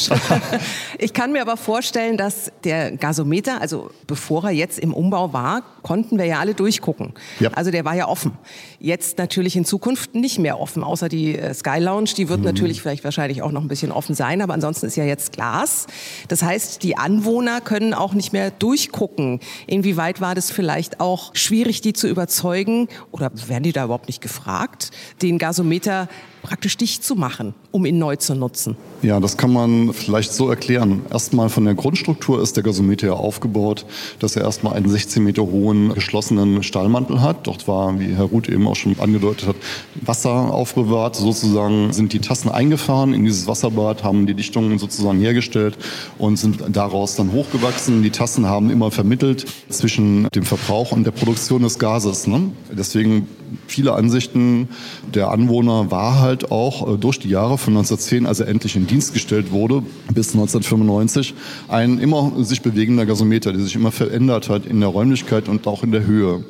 ich 0.97 1.13
kann 1.13 1.31
mir 1.31 1.41
aber 1.41 1.55
vorstellen, 1.55 2.17
dass 2.17 2.51
der 2.65 2.91
Gasometer, 2.91 3.61
also 3.61 3.89
bevor 4.05 4.43
er 4.43 4.51
jetzt 4.51 4.79
im 4.79 4.93
Umbau 4.93 5.31
war, 5.31 5.61
konnten 5.81 6.17
wir 6.17 6.25
ja 6.25 6.39
alle 6.39 6.53
durchgucken. 6.53 7.13
Ja. 7.39 7.51
Also 7.53 7.71
der 7.71 7.85
war 7.85 7.95
ja 7.95 8.09
offen. 8.09 8.33
Jetzt 8.81 9.17
natürlich 9.17 9.55
in 9.55 9.63
Zukunft 9.63 10.13
nicht 10.13 10.39
mehr 10.39 10.59
offen, 10.59 10.83
außer 10.83 11.07
die 11.07 11.38
äh, 11.38 11.53
Sky 11.53 11.79
Lounge. 11.79 12.09
Die 12.17 12.27
wird 12.27 12.39
mhm. 12.39 12.47
natürlich 12.47 12.81
vielleicht 12.81 13.05
wahrscheinlich 13.05 13.43
auch 13.43 13.53
noch 13.53 13.62
ein 13.62 13.69
bisschen 13.69 13.93
offen 13.93 14.13
sein, 14.13 14.41
aber 14.41 14.55
ansonsten 14.55 14.88
ist 14.88 14.97
ja 14.97 15.05
jetzt 15.05 15.31
Glas. 15.31 15.88
Das 16.27 16.43
heißt, 16.43 16.83
die 16.83 16.97
Anwohner 16.97 17.62
können 17.62 17.93
auch 17.93 18.13
nicht 18.13 18.33
mehr 18.33 18.51
durchgucken. 18.51 19.39
Inwieweit 19.67 20.19
war 20.19 20.36
das 20.36 20.51
vielleicht 20.51 21.00
auch 21.00 21.33
schwierig, 21.33 21.79
die 21.79 21.93
zu 21.93 22.09
überzeugen 22.09 22.89
oder 23.12 23.31
werden 23.47 23.63
die 23.63 23.71
da 23.71 23.86
überhaupt 23.86 24.07
nicht 24.07 24.19
gefragt, 24.19 24.91
den 25.21 25.38
Gasometer 25.38 26.09
praktisch 26.41 26.77
dicht 26.77 27.03
zu 27.03 27.15
machen, 27.15 27.53
um 27.71 27.86
ihn 27.86 28.00
neu 28.00 28.15
zu 28.15 28.36
nutzen? 28.36 28.75
Ja, 29.01 29.19
das 29.19 29.38
kann 29.38 29.51
man 29.51 29.93
vielleicht 29.93 30.33
so 30.33 30.50
erklären. 30.50 31.01
Erstmal 31.10 31.50
von 31.50 31.65
der 31.65 31.74
Grundstruktur 31.74 32.41
ist 32.41 32.55
der 32.55 32.63
Gasometer 32.63 33.07
ja 33.07 33.13
aufgebaut, 33.13 33.86
dass 34.19 34.36
er 34.36 34.43
erstmal 34.43 34.74
einen 34.74 34.89
16 34.89 35.24
Meter 35.24 35.43
hohen 35.43 35.93
geschlossenen 35.93 36.63
Stahlmantel 36.63 37.21
hat. 37.21 37.48
Dort 37.48 37.67
war, 37.67 38.00
wie 38.00 38.15
Herr 38.15 38.25
Ruth 38.25 38.50
eben 38.50 38.67
auch 38.67 38.75
schon 38.75 39.00
angedeutet 39.00 39.48
hat, 39.48 39.55
Wasser 40.01 40.53
aufbewahrt. 40.53 41.15
Sozusagen 41.15 41.93
sind 41.93 42.13
die 42.13 42.19
Tassen 42.19 42.50
eingefahren 42.50 43.13
in 43.13 43.25
dieses 43.25 43.48
Wasserbad, 43.48 44.03
haben 44.03 44.27
die 44.27 44.33
Dichtungen 44.33 44.77
sozusagen 44.77 45.19
hergestellt 45.19 45.77
und 46.17 46.38
sind 46.38 46.63
daraus 46.69 47.15
dann 47.15 47.31
hochgewachsen. 47.31 48.03
Die 48.03 48.12
Tassen 48.12 48.48
haben 48.48 48.69
immer 48.69 48.91
vermittelt 48.91 49.45
zwischen 49.69 50.27
dem 50.36 50.43
Verbrauch 50.43 50.91
und 50.91 51.03
der 51.05 51.12
Produktion 51.12 51.63
des 51.63 51.79
Gases. 51.79 52.27
Ne? 52.27 52.51
Deswegen 52.71 53.27
viele 53.67 53.93
Ansichten 53.93 54.70
der 55.13 55.31
Anwohner 55.31 55.91
war 55.91 56.20
halt 56.20 56.51
auch 56.51 56.93
äh, 56.93 56.98
durch 56.98 57.20
die 57.20 57.29
Jahre 57.29 57.58
von 57.58 57.74
1910, 57.74 58.25
als 58.25 58.39
er 58.39 58.48
endlich 58.48 58.75
in 58.75 58.88
Dienst 58.88 59.13
gestellt 59.13 59.51
wurde, 59.51 59.84
bis 60.13 60.34
1995, 60.34 61.34
ein 61.67 62.00
immer 62.00 62.31
sich 62.43 62.62
bewegender 62.62 63.05
Gasometer, 63.05 63.51
der 63.51 63.62
sich 63.62 63.75
immer 63.75 63.91
verändert 63.91 64.50
hat 64.50 64.65
in 64.65 64.79
der 64.79 64.89
Räumlichkeit 64.89 65.48
und 65.48 65.67
auch 65.67 65.84
in 65.84 65.91
der 65.91 66.05
Höhe. 66.05 66.43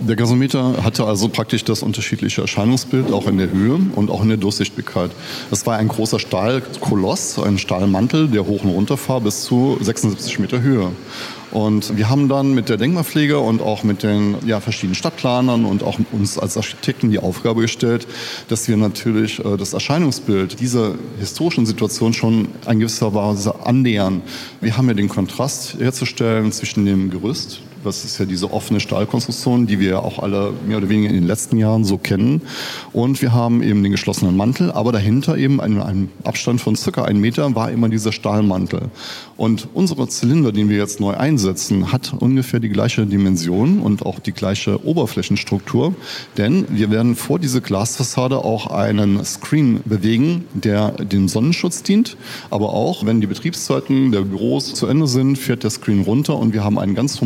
Der 0.00 0.14
Gasometer 0.14 0.84
hatte 0.84 1.04
also 1.06 1.28
praktisch 1.28 1.64
das 1.64 1.82
unterschiedliche 1.82 2.40
Erscheinungsbild, 2.40 3.10
auch 3.12 3.26
in 3.26 3.36
der 3.36 3.50
Höhe 3.50 3.80
und 3.96 4.12
auch 4.12 4.22
in 4.22 4.28
der 4.28 4.36
Durchsichtigkeit. 4.36 5.10
Es 5.50 5.66
war 5.66 5.76
ein 5.76 5.88
großer 5.88 6.20
Stahlkoloss, 6.20 7.36
ein 7.40 7.58
Stahlmantel, 7.58 8.28
der 8.28 8.46
hoch 8.46 8.62
und 8.62 8.70
runter 8.70 8.96
fahr 8.96 9.20
bis 9.20 9.42
zu 9.42 9.76
76 9.80 10.38
Meter 10.38 10.62
Höhe. 10.62 10.92
Und 11.50 11.96
wir 11.96 12.08
haben 12.08 12.28
dann 12.28 12.54
mit 12.54 12.68
der 12.68 12.76
Denkmalpflege 12.76 13.40
und 13.40 13.60
auch 13.60 13.82
mit 13.82 14.04
den 14.04 14.36
ja, 14.46 14.60
verschiedenen 14.60 14.94
Stadtplanern 14.94 15.64
und 15.64 15.82
auch 15.82 15.98
uns 16.12 16.38
als 16.38 16.56
Architekten 16.56 17.10
die 17.10 17.18
Aufgabe 17.18 17.62
gestellt, 17.62 18.06
dass 18.48 18.68
wir 18.68 18.76
natürlich 18.76 19.44
äh, 19.44 19.56
das 19.56 19.72
Erscheinungsbild 19.72 20.60
dieser 20.60 20.94
historischen 21.18 21.66
Situation 21.66 22.12
schon 22.12 22.48
in 22.70 22.78
gewisser 22.78 23.14
Weise 23.14 23.66
annähern. 23.66 24.22
Wir 24.60 24.76
haben 24.76 24.86
ja 24.86 24.94
den 24.94 25.08
Kontrast 25.08 25.76
herzustellen 25.80 26.52
zwischen 26.52 26.84
dem 26.84 27.10
Gerüst, 27.10 27.62
das 27.84 28.04
ist 28.04 28.18
ja 28.18 28.24
diese 28.24 28.52
offene 28.52 28.80
Stahlkonstruktion, 28.80 29.66
die 29.66 29.80
wir 29.80 30.02
auch 30.02 30.18
alle 30.18 30.52
mehr 30.66 30.78
oder 30.78 30.88
weniger 30.88 31.10
in 31.10 31.14
den 31.14 31.26
letzten 31.26 31.56
Jahren 31.56 31.84
so 31.84 31.98
kennen. 31.98 32.42
Und 32.92 33.22
wir 33.22 33.32
haben 33.32 33.62
eben 33.62 33.82
den 33.82 33.92
geschlossenen 33.92 34.36
Mantel, 34.36 34.70
aber 34.72 34.92
dahinter 34.92 35.36
eben 35.36 35.60
in 35.60 35.80
einem 35.80 36.08
Abstand 36.24 36.60
von 36.60 36.76
circa 36.76 37.04
einem 37.04 37.20
Meter 37.20 37.54
war 37.54 37.70
immer 37.70 37.88
dieser 37.88 38.12
Stahlmantel. 38.12 38.90
Und 39.36 39.68
unsere 39.72 40.08
Zylinder, 40.08 40.50
den 40.50 40.68
wir 40.68 40.76
jetzt 40.76 40.98
neu 40.98 41.14
einsetzen, 41.14 41.92
hat 41.92 42.12
ungefähr 42.18 42.58
die 42.58 42.68
gleiche 42.68 43.06
Dimension 43.06 43.80
und 43.80 44.04
auch 44.04 44.18
die 44.18 44.32
gleiche 44.32 44.84
Oberflächenstruktur. 44.84 45.94
Denn 46.36 46.66
wir 46.68 46.90
werden 46.90 47.14
vor 47.14 47.38
diese 47.38 47.60
Glasfassade 47.60 48.38
auch 48.38 48.66
einen 48.66 49.24
Screen 49.24 49.80
bewegen, 49.84 50.44
der 50.54 50.90
dem 50.90 51.28
Sonnenschutz 51.28 51.84
dient. 51.84 52.16
Aber 52.50 52.70
auch, 52.70 53.06
wenn 53.06 53.20
die 53.20 53.28
Betriebszeiten 53.28 54.10
der 54.10 54.22
Büros 54.22 54.74
zu 54.74 54.86
Ende 54.88 55.06
sind, 55.06 55.36
fährt 55.36 55.62
der 55.62 55.70
Screen 55.70 56.02
runter 56.02 56.36
und 56.36 56.52
wir 56.52 56.64
haben 56.64 56.78
eine 56.78 56.94
ganz 56.94 57.16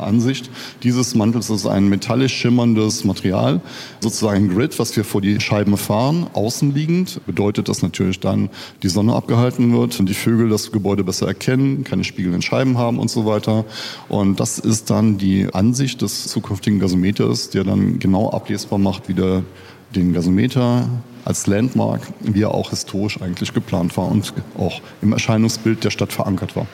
Ansicht 0.00 0.50
dieses 0.82 1.14
Mantels. 1.14 1.50
Ist 1.50 1.66
ein 1.66 1.88
metallisch 1.88 2.34
schimmerndes 2.34 3.04
Material, 3.04 3.60
sozusagen 4.00 4.46
ein 4.46 4.54
Grid, 4.54 4.78
was 4.78 4.96
wir 4.96 5.04
vor 5.04 5.20
die 5.20 5.40
Scheiben 5.40 5.76
fahren, 5.76 6.26
außenliegend. 6.32 7.20
Bedeutet, 7.26 7.68
dass 7.68 7.82
natürlich 7.82 8.20
dann 8.20 8.50
die 8.82 8.88
Sonne 8.88 9.14
abgehalten 9.14 9.76
wird 9.76 9.98
und 10.00 10.08
die 10.08 10.14
Vögel 10.14 10.48
das 10.48 10.72
Gebäude 10.72 11.04
besser 11.04 11.26
erkennen, 11.26 11.84
keine 11.84 12.04
spiegelnden 12.04 12.42
Scheiben 12.42 12.78
haben 12.78 12.98
und 12.98 13.10
so 13.10 13.26
weiter. 13.26 13.64
Und 14.08 14.40
das 14.40 14.58
ist 14.58 14.90
dann 14.90 15.18
die 15.18 15.48
Ansicht 15.52 16.02
des 16.02 16.26
zukünftigen 16.28 16.80
Gasometers, 16.80 17.50
der 17.50 17.64
dann 17.64 17.98
genau 17.98 18.30
ablesbar 18.30 18.78
macht, 18.78 19.08
wie 19.08 19.14
der 19.14 19.42
den 19.94 20.12
Gasometer 20.12 20.88
als 21.24 21.46
Landmark, 21.46 22.02
wie 22.20 22.42
er 22.42 22.52
auch 22.52 22.70
historisch 22.70 23.20
eigentlich 23.20 23.54
geplant 23.54 23.96
war 23.96 24.10
und 24.10 24.34
auch 24.58 24.80
im 25.02 25.12
Erscheinungsbild 25.12 25.84
der 25.84 25.90
Stadt 25.90 26.12
verankert 26.12 26.56
war. 26.56 26.66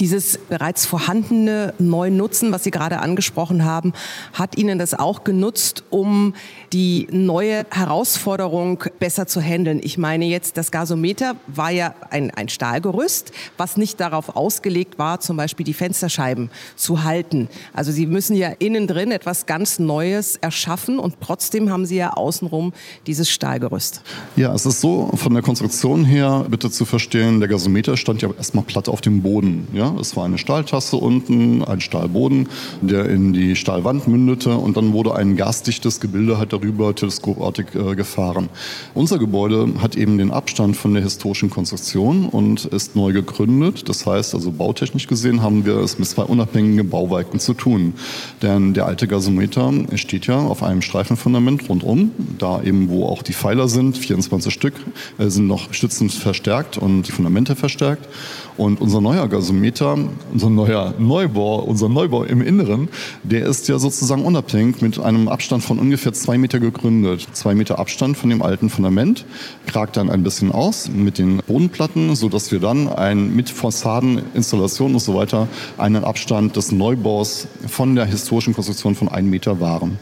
Dieses 0.00 0.38
bereits 0.38 0.86
vorhandene 0.86 1.74
neu 1.78 2.10
nutzen, 2.10 2.50
was 2.52 2.64
Sie 2.64 2.70
gerade 2.70 3.00
angesprochen 3.00 3.64
haben, 3.64 3.92
hat 4.32 4.58
Ihnen 4.58 4.78
das 4.78 4.94
auch 4.94 5.24
genutzt, 5.24 5.84
um 5.90 6.34
die 6.72 7.06
neue 7.12 7.64
Herausforderung 7.70 8.82
besser 8.98 9.26
zu 9.26 9.40
handeln? 9.40 9.80
Ich 9.82 9.98
meine 9.98 10.24
jetzt, 10.24 10.56
das 10.56 10.70
Gasometer 10.70 11.36
war 11.46 11.70
ja 11.70 11.94
ein, 12.10 12.30
ein 12.32 12.48
Stahlgerüst, 12.48 13.32
was 13.56 13.76
nicht 13.76 14.00
darauf 14.00 14.34
ausgelegt 14.36 14.98
war, 14.98 15.20
zum 15.20 15.36
Beispiel 15.36 15.64
die 15.64 15.74
Fensterscheiben 15.74 16.50
zu 16.76 17.04
halten. 17.04 17.48
Also 17.72 17.92
Sie 17.92 18.06
müssen 18.06 18.36
ja 18.36 18.48
innen 18.58 18.86
drin 18.86 19.12
etwas 19.12 19.46
ganz 19.46 19.78
Neues 19.78 20.36
erschaffen 20.36 20.98
und 20.98 21.16
trotzdem 21.20 21.70
haben 21.70 21.86
Sie 21.86 21.96
ja 21.96 22.14
außenrum 22.14 22.72
dieses 23.06 23.30
Stahlgerüst. 23.30 24.02
Ja, 24.36 24.52
es 24.54 24.66
ist 24.66 24.80
so 24.80 25.10
von 25.14 25.34
der 25.34 25.42
Konstruktion 25.42 26.04
her 26.04 26.46
bitte 26.48 26.70
zu 26.70 26.84
verstehen, 26.84 27.40
der 27.40 27.48
Gasometer 27.48 27.96
stand 27.96 28.22
ja 28.22 28.30
erstmal 28.36 28.64
platt 28.64 28.88
auf 28.88 29.00
dem 29.00 29.22
Boden. 29.22 29.68
Ja? 29.72 29.83
Ja, 29.84 29.94
es 30.00 30.16
war 30.16 30.24
eine 30.24 30.38
Stahltasse 30.38 30.96
unten, 30.96 31.62
ein 31.62 31.82
Stahlboden, 31.82 32.48
der 32.80 33.06
in 33.10 33.34
die 33.34 33.54
Stahlwand 33.54 34.08
mündete 34.08 34.56
und 34.56 34.78
dann 34.78 34.94
wurde 34.94 35.14
ein 35.14 35.36
gasdichtes 35.36 36.00
Gebilde 36.00 36.38
halt 36.38 36.54
darüber 36.54 36.94
teleskopartig 36.94 37.74
äh, 37.74 37.94
gefahren. 37.94 38.48
Unser 38.94 39.18
Gebäude 39.18 39.68
hat 39.82 39.94
eben 39.94 40.16
den 40.16 40.30
Abstand 40.30 40.74
von 40.74 40.94
der 40.94 41.02
historischen 41.02 41.50
Konstruktion 41.50 42.30
und 42.30 42.64
ist 42.64 42.96
neu 42.96 43.12
gegründet. 43.12 43.86
Das 43.86 44.06
heißt, 44.06 44.34
also 44.34 44.52
bautechnisch 44.52 45.06
gesehen 45.06 45.42
haben 45.42 45.66
wir 45.66 45.76
es 45.76 45.98
mit 45.98 46.08
zwei 46.08 46.22
unabhängigen 46.22 46.88
Bauwerken 46.88 47.38
zu 47.38 47.52
tun. 47.52 47.92
Denn 48.40 48.72
der 48.72 48.86
alte 48.86 49.06
Gasometer 49.06 49.70
steht 49.96 50.26
ja 50.26 50.38
auf 50.38 50.62
einem 50.62 50.80
Streifenfundament 50.80 51.68
rundum, 51.68 52.12
da 52.38 52.62
eben 52.62 52.88
wo 52.88 53.04
auch 53.04 53.22
die 53.22 53.34
Pfeiler 53.34 53.68
sind, 53.68 53.98
24 53.98 54.54
Stück, 54.54 54.74
äh, 55.18 55.28
sind 55.28 55.46
noch 55.46 55.74
stützend 55.74 56.10
verstärkt 56.10 56.78
und 56.78 57.02
die 57.02 57.12
Fundamente 57.12 57.54
verstärkt. 57.54 58.08
Und 58.56 58.80
unser 58.80 59.00
neuer 59.00 59.28
Gasometer, 59.28 59.73
unser 59.80 60.50
neuer 60.50 60.94
Neubau, 60.98 61.60
unser 61.60 61.88
Neubau 61.88 62.24
im 62.24 62.40
Inneren, 62.40 62.88
der 63.22 63.46
ist 63.46 63.68
ja 63.68 63.78
sozusagen 63.78 64.24
unabhängig 64.24 64.82
mit 64.82 64.98
einem 64.98 65.28
Abstand 65.28 65.64
von 65.64 65.78
ungefähr 65.78 66.12
zwei 66.12 66.38
Meter 66.38 66.60
gegründet. 66.60 67.26
Zwei 67.32 67.54
Meter 67.54 67.78
Abstand 67.78 68.16
von 68.16 68.30
dem 68.30 68.42
alten 68.42 68.70
Fundament, 68.70 69.24
kragt 69.66 69.96
dann 69.96 70.10
ein 70.10 70.22
bisschen 70.22 70.52
aus 70.52 70.88
mit 70.88 71.18
den 71.18 71.38
Bodenplatten, 71.46 72.14
so 72.14 72.28
dass 72.28 72.52
wir 72.52 72.60
dann 72.60 72.88
ein, 72.88 73.34
mit 73.34 73.50
Fassaden, 73.50 74.22
Installationen 74.34 74.94
und 74.94 75.00
so 75.00 75.14
weiter 75.14 75.48
einen 75.78 76.04
Abstand 76.04 76.56
des 76.56 76.72
Neubaus 76.72 77.46
von 77.66 77.94
der 77.94 78.04
historischen 78.04 78.54
Konstruktion 78.54 78.94
von 78.94 79.08
einem 79.08 79.30
Meter 79.30 79.60
wahren. 79.60 79.98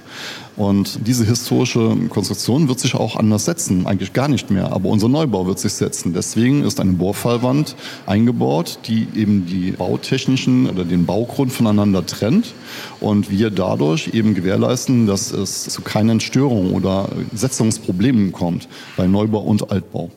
Und 0.56 1.06
diese 1.06 1.24
historische 1.24 1.96
Konstruktion 2.10 2.68
wird 2.68 2.78
sich 2.78 2.94
auch 2.94 3.16
anders 3.16 3.46
setzen, 3.46 3.86
eigentlich 3.86 4.12
gar 4.12 4.28
nicht 4.28 4.50
mehr. 4.50 4.72
Aber 4.72 4.90
unser 4.90 5.08
Neubau 5.08 5.46
wird 5.46 5.58
sich 5.58 5.72
setzen. 5.72 6.12
Deswegen 6.12 6.62
ist 6.64 6.78
eine 6.78 6.92
Bohrfallwand 6.92 7.74
eingebaut, 8.06 8.78
die 8.86 9.06
eben 9.14 9.46
die 9.46 9.72
bautechnischen 9.72 10.68
oder 10.68 10.84
den 10.84 11.06
Baugrund 11.06 11.52
voneinander 11.52 12.04
trennt. 12.04 12.52
Und 13.00 13.30
wir 13.30 13.50
dadurch 13.50 14.10
eben 14.12 14.34
gewährleisten, 14.34 15.06
dass 15.06 15.32
es 15.32 15.64
zu 15.64 15.80
keinen 15.80 16.20
Störungen 16.20 16.74
oder 16.74 17.08
Setzungsproblemen 17.34 18.32
kommt 18.32 18.68
bei 18.96 19.06
Neubau 19.06 19.40
und 19.40 19.70
Altbau. 19.70 20.10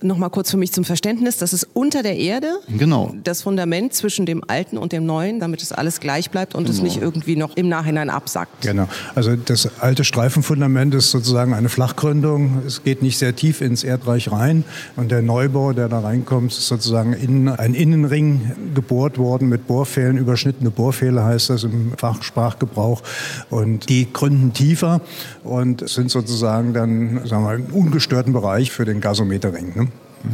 Nochmal 0.00 0.30
kurz 0.30 0.50
für 0.50 0.56
mich 0.56 0.72
zum 0.72 0.84
Verständnis, 0.84 1.38
das 1.38 1.52
ist 1.52 1.66
unter 1.74 2.04
der 2.04 2.16
Erde. 2.16 2.60
Genau. 2.68 3.14
Das 3.24 3.42
Fundament 3.42 3.92
zwischen 3.94 4.26
dem 4.26 4.42
Alten 4.46 4.78
und 4.78 4.92
dem 4.92 5.04
Neuen, 5.04 5.40
damit 5.40 5.60
es 5.60 5.72
alles 5.72 5.98
gleich 5.98 6.30
bleibt 6.30 6.54
und 6.54 6.64
genau. 6.64 6.76
es 6.76 6.82
nicht 6.82 7.02
irgendwie 7.02 7.34
noch 7.34 7.56
im 7.56 7.68
Nachhinein 7.68 8.08
absackt. 8.08 8.62
Genau. 8.62 8.88
Also 9.16 9.34
das 9.34 9.68
alte 9.80 10.04
Streifenfundament 10.04 10.94
ist 10.94 11.10
sozusagen 11.10 11.52
eine 11.52 11.68
Flachgründung. 11.68 12.62
Es 12.64 12.84
geht 12.84 13.02
nicht 13.02 13.18
sehr 13.18 13.34
tief 13.34 13.60
ins 13.60 13.82
Erdreich 13.82 14.30
rein. 14.30 14.64
Und 14.94 15.10
der 15.10 15.20
Neubau, 15.20 15.72
der 15.72 15.88
da 15.88 15.98
reinkommt, 15.98 16.52
ist 16.52 16.68
sozusagen 16.68 17.12
in 17.12 17.48
ein 17.48 17.74
Innenring 17.74 18.52
gebohrt 18.74 19.18
worden 19.18 19.48
mit 19.48 19.66
Bohrfehlen. 19.66 20.16
Überschnittene 20.16 20.70
Bohrfehler 20.70 21.24
heißt 21.24 21.50
das 21.50 21.64
im 21.64 21.92
Fachsprachgebrauch. 21.96 23.02
Und 23.50 23.88
die 23.88 24.06
gründen 24.12 24.52
tiefer 24.52 25.00
und 25.42 25.88
sind 25.88 26.10
sozusagen 26.10 26.72
dann, 26.72 27.26
sagen 27.26 27.44
wir, 27.44 27.50
einen 27.50 27.66
ungestörten 27.72 28.32
Bereich 28.32 28.70
für 28.70 28.84
den 28.84 29.00
Gasometerring. 29.00 29.72
Ne? 29.74 29.87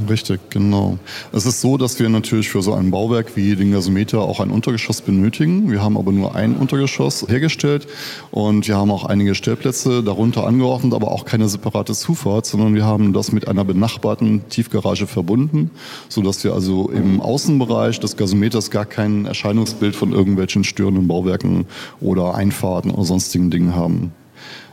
Richtig, 0.08 0.40
genau. 0.50 0.98
Es 1.32 1.44
ist 1.44 1.60
so, 1.60 1.76
dass 1.76 1.98
wir 1.98 2.08
natürlich 2.08 2.48
für 2.48 2.62
so 2.62 2.72
ein 2.72 2.90
Bauwerk 2.90 3.36
wie 3.36 3.54
den 3.54 3.72
Gasometer 3.72 4.20
auch 4.20 4.40
ein 4.40 4.50
Untergeschoss 4.50 5.02
benötigen. 5.02 5.70
Wir 5.70 5.82
haben 5.82 5.98
aber 5.98 6.10
nur 6.10 6.34
ein 6.34 6.56
Untergeschoss 6.56 7.26
hergestellt 7.28 7.86
und 8.30 8.66
wir 8.66 8.76
haben 8.76 8.90
auch 8.90 9.04
einige 9.04 9.34
Stellplätze 9.34 10.02
darunter 10.02 10.46
angeordnet, 10.46 10.94
aber 10.94 11.12
auch 11.12 11.26
keine 11.26 11.48
separate 11.48 11.92
Zufahrt, 11.92 12.46
sondern 12.46 12.74
wir 12.74 12.84
haben 12.84 13.12
das 13.12 13.30
mit 13.30 13.46
einer 13.46 13.64
benachbarten 13.64 14.48
Tiefgarage 14.48 15.06
verbunden, 15.06 15.70
sodass 16.08 16.42
wir 16.44 16.54
also 16.54 16.88
im 16.88 17.20
Außenbereich 17.20 18.00
des 18.00 18.16
Gasometers 18.16 18.70
gar 18.70 18.86
kein 18.86 19.26
Erscheinungsbild 19.26 19.94
von 19.94 20.12
irgendwelchen 20.12 20.64
störenden 20.64 21.08
Bauwerken 21.08 21.66
oder 22.00 22.34
Einfahrten 22.34 22.90
oder 22.90 23.04
sonstigen 23.04 23.50
Dingen 23.50 23.74
haben. 23.74 24.12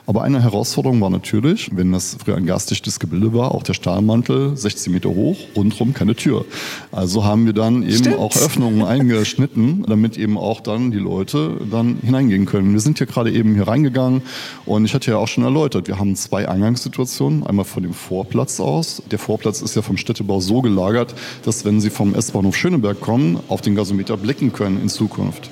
Aber 0.08 0.24
eine 0.24 0.41
Herausforderung 0.41 1.00
war 1.01 1.10
natürlich, 1.10 1.70
wenn 1.74 1.91
das 1.91 2.17
früher 2.24 2.36
ein 2.36 2.46
gasdichtes 2.46 3.00
Gebilde 3.00 3.34
war, 3.34 3.53
auch 3.53 3.63
der 3.63 3.74
Stahlmantel 3.74 4.58
16 4.58 4.91
Meter 4.91 5.10
hoch, 5.10 5.38
rundherum 5.55 5.93
keine 5.93 6.15
Tür. 6.15 6.46
Also 6.91 7.24
haben 7.24 7.46
wir 7.46 7.53
dann 7.53 7.84
eben 7.84 7.93
Stimmt. 7.93 8.17
auch 8.17 8.36
Öffnungen 8.36 8.84
eingeschnitten, 8.84 9.86
damit 9.88 10.17
eben 10.17 10.38
auch 10.38 10.62
dann 10.62 10.91
die 10.91 10.98
Leute 10.98 11.58
dann 11.70 11.98
hineingehen 12.01 12.46
können. 12.46 12.74
Wir 12.74 12.79
sind 12.79 12.98
hier 12.98 13.08
gerade 13.08 13.31
eben 13.31 13.53
hier 13.53 13.67
reingegangen 13.67 14.24
und 14.65 14.86
ich 14.86 14.93
hatte 14.93 15.12
ja 15.12 15.17
auch 15.17 15.27
schon 15.27 15.43
erläutert, 15.43 15.88
wir 15.88 16.00
haben 16.00 16.15
zwei 16.15 16.48
Eingangssituationen. 16.48 17.46
Einmal 17.46 17.65
von 17.65 17.84
dem 17.84 17.93
Vorplatz 17.93 18.60
aus. 18.60 19.01
Der 19.12 19.20
Vorplatz 19.20 19.62
ist 19.62 19.75
ja 19.75 19.81
vom 19.81 19.98
Städtebau 19.98 20.39
so 20.39 20.62
gelagert, 20.62 21.13
dass 21.43 21.63
wenn 21.65 21.79
Sie 21.79 21.89
vom 21.89 22.15
S-Bahnhof 22.15 22.55
Schöneberg 22.55 23.00
kommen, 23.00 23.39
auf 23.48 23.62
den 23.62 23.75
Gasometer 23.75 24.17
blicken 24.17 24.51
können 24.51 24.81
in 24.81 24.89
Zukunft. 24.89 25.50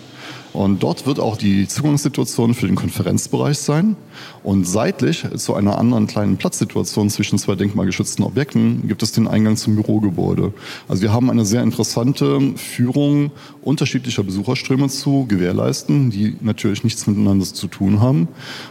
Und 0.54 0.82
dort 0.82 1.06
wird 1.06 1.20
auch 1.20 1.38
die 1.38 1.68
Zugangssituation 1.68 2.54
für 2.54 2.66
den 2.66 2.76
Konferenzbereich 2.76 3.58
sein. 3.58 3.96
Und 4.44 4.68
seitlich 4.68 5.26
zu 5.36 5.54
einer 5.54 5.78
anderen 5.78 6.08
kleinen 6.08 6.38
Platzsituation 6.38 7.10
zwischen 7.10 7.38
zwei 7.38 7.56
denkmalgeschützten 7.56 8.26
Objekten 8.26 8.88
gibt 8.88 9.04
es 9.04 9.12
den 9.12 9.28
Eingang 9.28 9.58
zum 9.58 9.76
Bürogebäude. 9.76 10.54
Also 10.88 11.04
wir 11.04 11.14
haben 11.14 11.30
eine 11.30 11.46
sehr 11.46 11.62
interessante 11.62 12.40
Führung 12.56 13.32
unterschiedlicher 13.62 14.24
Besucherströme 14.24 14.88
zu 14.90 15.26
gewährleisten, 15.28 16.10
die 16.10 16.36
natürlich 16.42 16.84
nichts 16.84 17.06
miteinander 17.06 17.46
zu 17.46 17.68
tun 17.68 18.02
haben. 18.02 18.28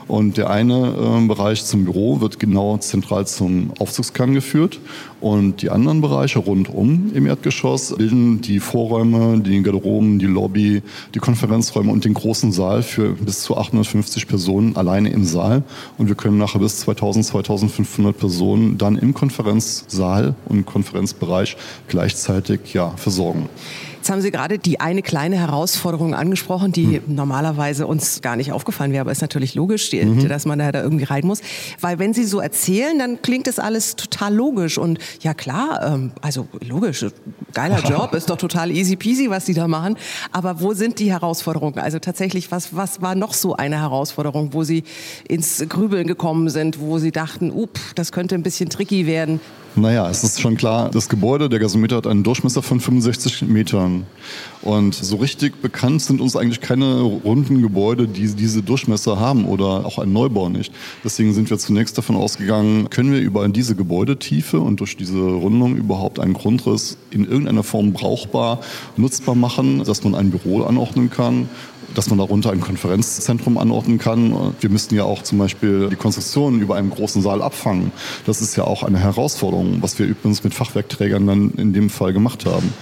Und 0.09 0.37
der 0.37 0.51
eine 0.51 0.89
äh, 0.89 1.27
Bereich 1.27 1.65
zum 1.65 1.85
Büro 1.85 2.21
wird 2.21 2.41
genau 2.41 2.79
zentral 2.79 3.27
zum 3.27 3.73
Aufzugskern 3.79 4.35
geführt 4.35 4.81
und 5.21 5.63
die 5.63 5.71
anderen 5.71 6.01
Bereiche 6.01 6.39
rundum 6.39 7.11
im 7.13 7.27
Erdgeschoss 7.27 7.95
bilden 7.97 8.41
die 8.41 8.61
Vorräume, 8.61 9.41
die 9.41 9.63
Garderoben, 9.63 10.19
die 10.19 10.27
Lobby, 10.27 10.83
die 11.15 11.19
Konferenz 11.19 11.68
Konferenzräume 11.69 11.93
und 11.93 12.05
den 12.05 12.15
großen 12.15 12.53
Saal 12.53 12.83
für 12.83 13.13
bis 13.15 13.43
zu 13.43 13.57
850 13.57 14.27
Personen 14.27 14.77
alleine 14.77 15.11
im 15.11 15.25
Saal. 15.25 15.63
Und 15.97 16.09
wir 16.09 16.15
können 16.15 16.39
nachher 16.39 16.61
bis 16.61 16.81
2000, 16.81 17.27
2500 17.27 18.17
Personen 18.17 18.79
dann 18.79 18.97
im 18.97 19.15
Konferenzsaal 19.15 20.35
und 20.47 20.67
Konferenzbereich 20.67 21.57
gleichzeitig 21.89 22.73
ja, 22.73 22.91
versorgen. 22.97 23.49
Jetzt 24.09 24.15
haben 24.15 24.23
Sie 24.23 24.31
gerade 24.31 24.59
die 24.59 24.81
eine 24.81 25.03
kleine 25.03 25.37
Herausforderung 25.37 26.15
angesprochen, 26.15 26.73
die 26.73 26.97
hm. 26.97 27.15
normalerweise 27.15 27.87
uns 27.87 28.23
gar 28.23 28.37
nicht 28.37 28.53
aufgefallen 28.53 28.91
wäre, 28.91 29.03
aber 29.03 29.13
ist 29.13 29.21
natürlich 29.21 29.55
logisch, 29.55 29.91
die, 29.91 30.03
mhm. 30.03 30.27
dass 30.31 30.47
man 30.47 30.59
da, 30.59 30.73
da 30.73 30.81
irgendwie 30.83 31.05
rein 31.05 31.27
muss. 31.27 31.43
Weil 31.83 31.99
wenn 31.99 32.15
Sie 32.15 32.25
so 32.25 32.41
erzählen, 32.41 32.99
dann 32.99 33.21
klingt 33.21 33.47
das 33.47 33.59
alles 33.59 33.97
total 33.97 34.35
logisch 34.35 34.79
und 34.79 34.99
ja 35.21 35.35
klar, 35.35 35.83
ähm, 35.93 36.13
also 36.23 36.49
logisch, 36.67 37.05
geiler 37.53 37.81
Job, 37.87 38.15
ist 38.15 38.31
doch 38.31 38.39
total 38.39 38.71
easy 38.71 38.97
peasy, 38.97 39.29
was 39.29 39.45
Sie 39.45 39.53
da 39.53 39.69
machen. 39.69 39.99
Aber 40.33 40.63
wo 40.63 40.73
sind 40.73 41.01
die 41.01 41.13
Herausforderungen? 41.13 41.79
Also 41.79 41.99
tatsächlich, 41.99 42.51
was, 42.51 42.75
was 42.75 43.03
war 43.03 43.15
noch 43.15 43.35
so 43.35 43.57
eine 43.57 43.79
Herausforderung, 43.79 44.55
wo 44.55 44.63
Sie 44.65 44.85
ins 45.29 45.63
Grübeln 45.69 46.07
gekommen 46.07 46.49
sind, 46.49 46.81
wo 46.81 46.97
Sie 46.97 47.13
dachten, 47.13 47.51
up, 47.51 47.79
das 47.95 48.11
könnte 48.11 48.37
ein 48.37 48.43
bisschen 48.43 48.71
tricky 48.71 49.07
werden? 49.07 49.39
Naja, 49.81 50.11
es 50.11 50.25
ist 50.25 50.41
schon 50.41 50.57
klar, 50.57 50.91
das 50.91 51.09
Gebäude, 51.09 51.49
der 51.49 51.61
Gasometer 51.61 51.97
hat 51.97 52.09
einen 52.09 52.25
Durchmesser 52.25 52.63
von 52.63 52.81
65 52.81 53.43
Metern. 53.43 54.07
Und 54.61 54.93
so 54.93 55.17
richtig 55.17 55.63
bekannt 55.63 56.03
sind 56.03 56.21
uns 56.21 56.35
eigentlich 56.35 56.61
keine 56.61 57.01
runden 57.01 57.63
Gebäude, 57.63 58.09
die 58.09 58.27
diese 58.35 58.63
Durchmesser 58.63 59.21
haben 59.21 59.45
oder 59.45 59.87
auch 59.87 59.99
ein 59.99 60.13
Neubau 60.13 60.49
nicht. 60.49 60.73
Deswegen 61.05 61.33
sind 61.33 61.49
wir 61.49 61.59
zunächst 61.59 61.97
davon 61.97 62.17
ausgegangen, 62.17 62.91
können 62.91 63.13
wir 63.13 63.21
über 63.21 63.49
diese 63.49 63.77
Gebäudetiefe 63.77 64.59
und 64.59 64.81
durch 64.81 64.97
diese 64.97 65.21
Rundung 65.21 65.77
überhaupt 65.77 66.19
einen 66.19 66.35
Grundriss 66.35 66.99
in 67.13 67.25
irgendeiner 67.25 67.63
Form 67.63 67.93
brauchbar, 67.93 68.59
nutzbar 68.97 69.37
machen, 69.37 69.85
dass 69.85 70.03
man 70.03 70.17
ein 70.17 70.31
Büro 70.31 70.65
anordnen 70.65 71.09
kann 71.09 71.49
dass 71.95 72.09
man 72.11 72.19
darunter 72.19 72.51
ein 72.51 72.61
Konferenzzentrum 72.61 73.59
anordnen 73.59 73.99
kann. 73.99 74.55
Wir 74.61 74.71
müssten 74.71 74.95
ja 74.95 75.05
auch 75.05 75.23
zum 75.23 75.39
Beispiel 75.39 75.89
die 75.91 75.97
Konstruktion 75.97 76.61
über 76.61 76.77
einem 76.77 76.91
großen 76.91 77.23
Saal 77.23 77.43
abfangen. 77.43 77.93
Das 78.27 78.41
ist 78.41 78.57
ja 78.57 78.65
auch 78.65 78.83
eine 78.83 78.99
Herausforderung, 78.99 79.79
was 79.81 79.99
wir 79.99 80.07
übrigens 80.07 80.45
mit 80.45 80.55
Fachwerkträgern 80.55 81.27
dann 81.27 81.51
in 81.57 81.73
dem 81.73 81.91
Fall 81.91 82.13
gemacht 82.13 82.47
haben. 82.47 82.73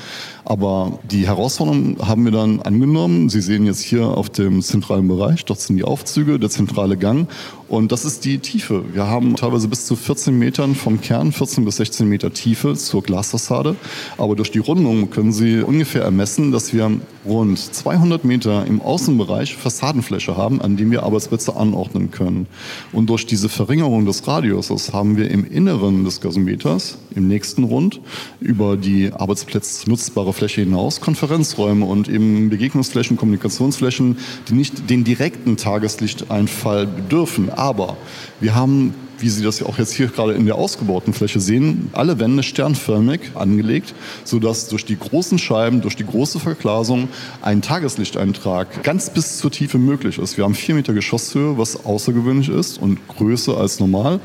Aber 0.49 1.00
die 1.11 1.26
Herausforderung 1.26 1.97
haben 2.07 2.25
wir 2.25 2.31
dann 2.31 2.62
angenommen. 2.62 3.29
Sie 3.29 3.41
sehen 3.41 3.67
jetzt 3.67 3.81
hier 3.81 4.07
auf 4.07 4.31
dem 4.31 4.62
zentralen 4.62 5.09
Bereich, 5.09 5.45
dort 5.45 5.61
sind 5.61 5.76
die 5.76 5.83
Aufzüge, 5.83 6.38
der 6.38 6.49
zentrale 6.50 6.97
Gang. 6.97 7.26
Und 7.69 7.91
das 7.91 8.05
ist 8.05 8.25
die 8.25 8.38
Tiefe. 8.38 8.85
Wir 8.93 9.09
haben 9.09 9.35
teilweise 9.35 9.67
bis 9.67 9.87
zu 9.87 9.97
14 9.97 10.38
Metern 10.38 10.76
vom 10.76 11.00
Kern, 11.00 11.33
14 11.33 11.65
bis 11.65 11.79
16 11.79 12.09
Meter 12.09 12.33
Tiefe 12.33 12.75
zur 12.75 13.03
Glasfassade. 13.03 13.75
Aber 14.19 14.37
durch 14.37 14.53
die 14.53 14.61
Rundung 14.61 15.11
können 15.11 15.33
Sie 15.33 15.62
ungefähr 15.62 16.03
ermessen, 16.03 16.53
dass 16.53 16.73
wir 16.73 16.93
rund 17.26 17.59
200 17.59 18.25
Meter 18.25 18.65
im 18.67 18.81
Außenbereich 18.81 19.57
Fassadenfläche 19.57 20.37
haben, 20.37 20.61
an 20.61 20.76
dem 20.76 20.93
wir 20.93 21.03
Arbeitsplätze 21.03 21.57
anordnen 21.57 22.12
können. 22.12 22.47
Und 22.93 23.11
durch 23.11 23.26
diese 23.26 23.49
Verringerung 23.49 24.07
des 24.07 24.29
Radiuses 24.29 24.93
haben 24.93 25.17
wir 25.17 25.29
im 25.29 25.45
Inneren 25.45 26.05
des 26.05 26.21
Gasometers, 26.21 26.99
im 27.17 27.26
nächsten 27.26 27.65
Rund, 27.65 28.00
über 28.38 28.76
die 28.76 29.12
Arbeitsplätze 29.12 29.91
nutzbare 29.91 30.33
Fläche 30.37 30.61
hinaus 30.61 31.00
Konferenzräume 31.00 31.85
und 31.85 32.09
eben 32.09 32.50
Begegnungsflächen, 32.50 33.16
Kommunikationsflächen, 33.16 34.19
die 34.49 34.55
nicht 34.55 34.88
den 34.90 35.02
direkten 35.02 35.57
Tageslichteinfall 35.57 36.87
bedürfen. 36.87 37.50
Aber 37.50 37.97
wir 38.40 38.55
haben 38.55 38.95
wie 39.18 39.28
Sie 39.28 39.42
das 39.42 39.61
ja 39.61 39.66
auch 39.66 39.78
jetzt 39.78 39.92
hier 39.92 40.08
gerade 40.08 40.32
in 40.32 40.46
der 40.46 40.56
ausgebauten 40.56 41.12
Fläche 41.12 41.40
sehen, 41.40 41.90
alle 41.92 42.18
Wände 42.18 42.42
sternförmig 42.42 43.20
angelegt, 43.35 43.94
sodass 44.25 44.68
durch 44.68 44.85
die 44.85 44.99
großen 44.99 45.38
Scheiben, 45.38 45.80
durch 45.80 45.96
die 45.96 46.06
große 46.06 46.40
Verglasung 46.40 47.08
ein 47.42 47.62
Tageslichteintrag 47.62 48.82
ganz 48.82 49.11
bis 49.11 49.38
zur 49.38 49.50
Tiefe 49.50 49.78
möglich 49.78 50.18
ist. 50.18 50.37
Wir 50.37 50.44
haben 50.44 50.54
vier 50.54 50.75
Meter 50.75 50.92
Geschosshöhe, 50.92 51.58
was 51.58 51.85
außergewöhnlich 51.85 52.49
ist 52.49 52.80
und 52.80 52.99
größer 53.08 53.56
als 53.56 53.80
normal. 53.80 54.20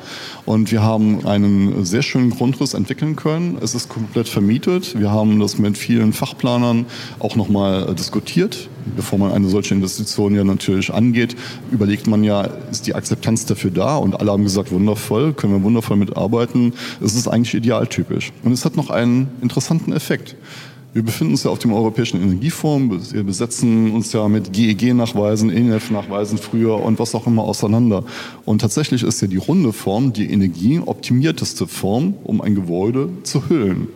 Und 0.45 0.71
wir 0.71 0.81
haben 0.81 1.25
einen 1.25 1.86
sehr 1.86 2.01
schönen 2.01 2.31
Grundriss 2.31 2.74
entwickeln 2.74 3.15
können. 3.15 3.57
Es 3.62 3.75
ist 3.75 3.89
komplett 3.89 4.27
vermietet. 4.27 5.00
Wir 5.00 5.12
haben 5.12 5.39
das 5.39 5.57
mit 5.57 5.77
vielen 5.77 6.13
Fachplanern 6.13 6.86
auch 7.19 7.36
nochmal 7.36 7.93
diskutiert 7.95 8.69
bevor 8.95 9.19
man 9.19 9.31
eine 9.31 9.50
solche 9.50 9.73
Investition 9.73 10.35
ja 10.35 10.43
natürlich 10.43 10.93
angeht, 10.93 11.35
überlegt 11.71 12.07
man 12.07 12.23
ja, 12.23 12.50
ist 12.71 12.88
die 12.88 12.95
Akzeptanz 12.95 13.45
dafür 13.45 13.71
da? 13.71 13.97
Und 13.97 14.19
alle 14.19 14.31
haben 14.31 14.43
gesagt, 14.43 14.71
wundervoll, 14.71 15.33
können 15.33 15.53
wir 15.53 15.63
wundervoll 15.63 15.97
mitarbeiten. 15.97 16.73
Es 17.01 17.15
ist 17.15 17.27
eigentlich 17.27 17.53
idealtypisch. 17.53 18.31
Und 18.43 18.51
es 18.51 18.65
hat 18.65 18.75
noch 18.75 18.89
einen 18.89 19.29
interessanten 19.41 19.93
Effekt. 19.93 20.35
Wir 20.93 21.03
befinden 21.03 21.31
uns 21.31 21.45
ja 21.45 21.51
auf 21.51 21.59
dem 21.59 21.71
Europäischen 21.71 22.21
Energiefonds. 22.21 23.13
Wir 23.13 23.23
besetzen 23.23 23.91
uns 23.91 24.11
ja 24.11 24.27
mit 24.27 24.51
GEG-Nachweisen, 24.51 25.50
ENF-Nachweisen 25.50 26.38
früher 26.38 26.83
und 26.83 27.00
was 27.00 27.15
auch 27.15 27.27
immer 27.27 27.43
auseinander. 27.43 28.03
Und 28.43 28.59
tatsächlich 28.59 29.03
ist 29.03 29.21
ja 29.21 29.29
die 29.29 29.38
runde 29.38 29.71
Form 29.71 30.11
die 30.11 30.29
energieoptimierteste 30.29 31.65
Form, 31.65 32.15
um 32.25 32.41
ein 32.41 32.55
Gebäude 32.55 33.07
zu 33.24 33.48
hüllen. 33.48 33.87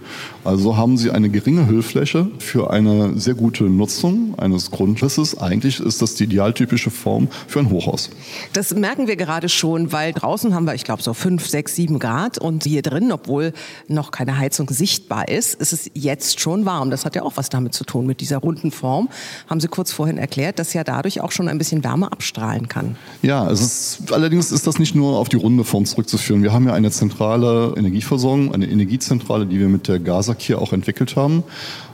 Also 0.45 0.77
haben 0.77 0.95
Sie 0.95 1.09
eine 1.09 1.29
geringe 1.29 1.65
Hüllfläche 1.65 2.29
für 2.37 2.69
eine 2.69 3.19
sehr 3.19 3.33
gute 3.33 3.63
Nutzung 3.63 4.37
eines 4.37 4.69
Grundrisses. 4.69 5.35
Eigentlich 5.39 5.79
ist 5.79 6.03
das 6.03 6.13
die 6.13 6.25
idealtypische 6.25 6.91
Form 6.91 7.29
für 7.47 7.57
ein 7.57 7.71
Hochhaus. 7.71 8.11
Das 8.53 8.75
merken 8.75 9.07
wir 9.07 9.15
gerade 9.15 9.49
schon, 9.49 9.91
weil 9.91 10.13
draußen 10.13 10.53
haben 10.53 10.65
wir, 10.65 10.75
ich 10.75 10.83
glaube, 10.83 11.01
so 11.01 11.15
fünf, 11.15 11.47
sechs, 11.47 11.75
sieben 11.75 11.97
Grad 11.97 12.37
und 12.37 12.63
hier 12.63 12.83
drin, 12.83 13.11
obwohl 13.11 13.53
noch 13.87 14.11
keine 14.11 14.37
Heizung 14.37 14.69
sichtbar 14.69 15.29
ist, 15.29 15.55
ist 15.55 15.73
es 15.73 15.89
jetzt 15.95 16.39
schon 16.39 16.65
warm. 16.65 16.91
Das 16.91 17.05
hat 17.05 17.15
ja 17.15 17.23
auch 17.23 17.37
was 17.37 17.49
damit 17.49 17.73
zu 17.73 17.83
tun 17.83 18.05
mit 18.05 18.21
dieser 18.21 18.37
runden 18.37 18.69
Form. 18.69 19.09
Haben 19.49 19.59
Sie 19.59 19.67
kurz 19.67 19.91
vorhin 19.91 20.19
erklärt, 20.19 20.59
dass 20.59 20.73
ja 20.73 20.83
dadurch 20.83 21.21
auch 21.21 21.31
schon 21.31 21.47
ein 21.47 21.57
bisschen 21.57 21.83
Wärme 21.83 22.11
abstrahlen 22.11 22.67
kann. 22.67 22.97
Ja, 23.23 23.49
es 23.49 23.61
ist, 23.61 24.13
allerdings 24.13 24.51
ist 24.51 24.67
das 24.67 24.77
nicht 24.77 24.93
nur 24.93 25.17
auf 25.17 25.27
die 25.27 25.37
runde 25.37 25.63
Form 25.63 25.85
zurückzuführen. 25.85 26.43
Wir 26.43 26.53
haben 26.53 26.67
ja 26.67 26.73
eine 26.75 26.91
zentrale 26.91 27.73
Energieversorgung, 27.75 28.53
eine 28.53 28.67
Energiezentrale, 28.67 29.47
die 29.47 29.59
wir 29.59 29.69
mit 29.69 29.87
der 29.87 29.99
Gaza 29.99 30.34
Netzwerk 30.35 30.41
hier 30.41 30.61
auch 30.61 30.73
entwickelt 30.73 31.15
haben. 31.15 31.43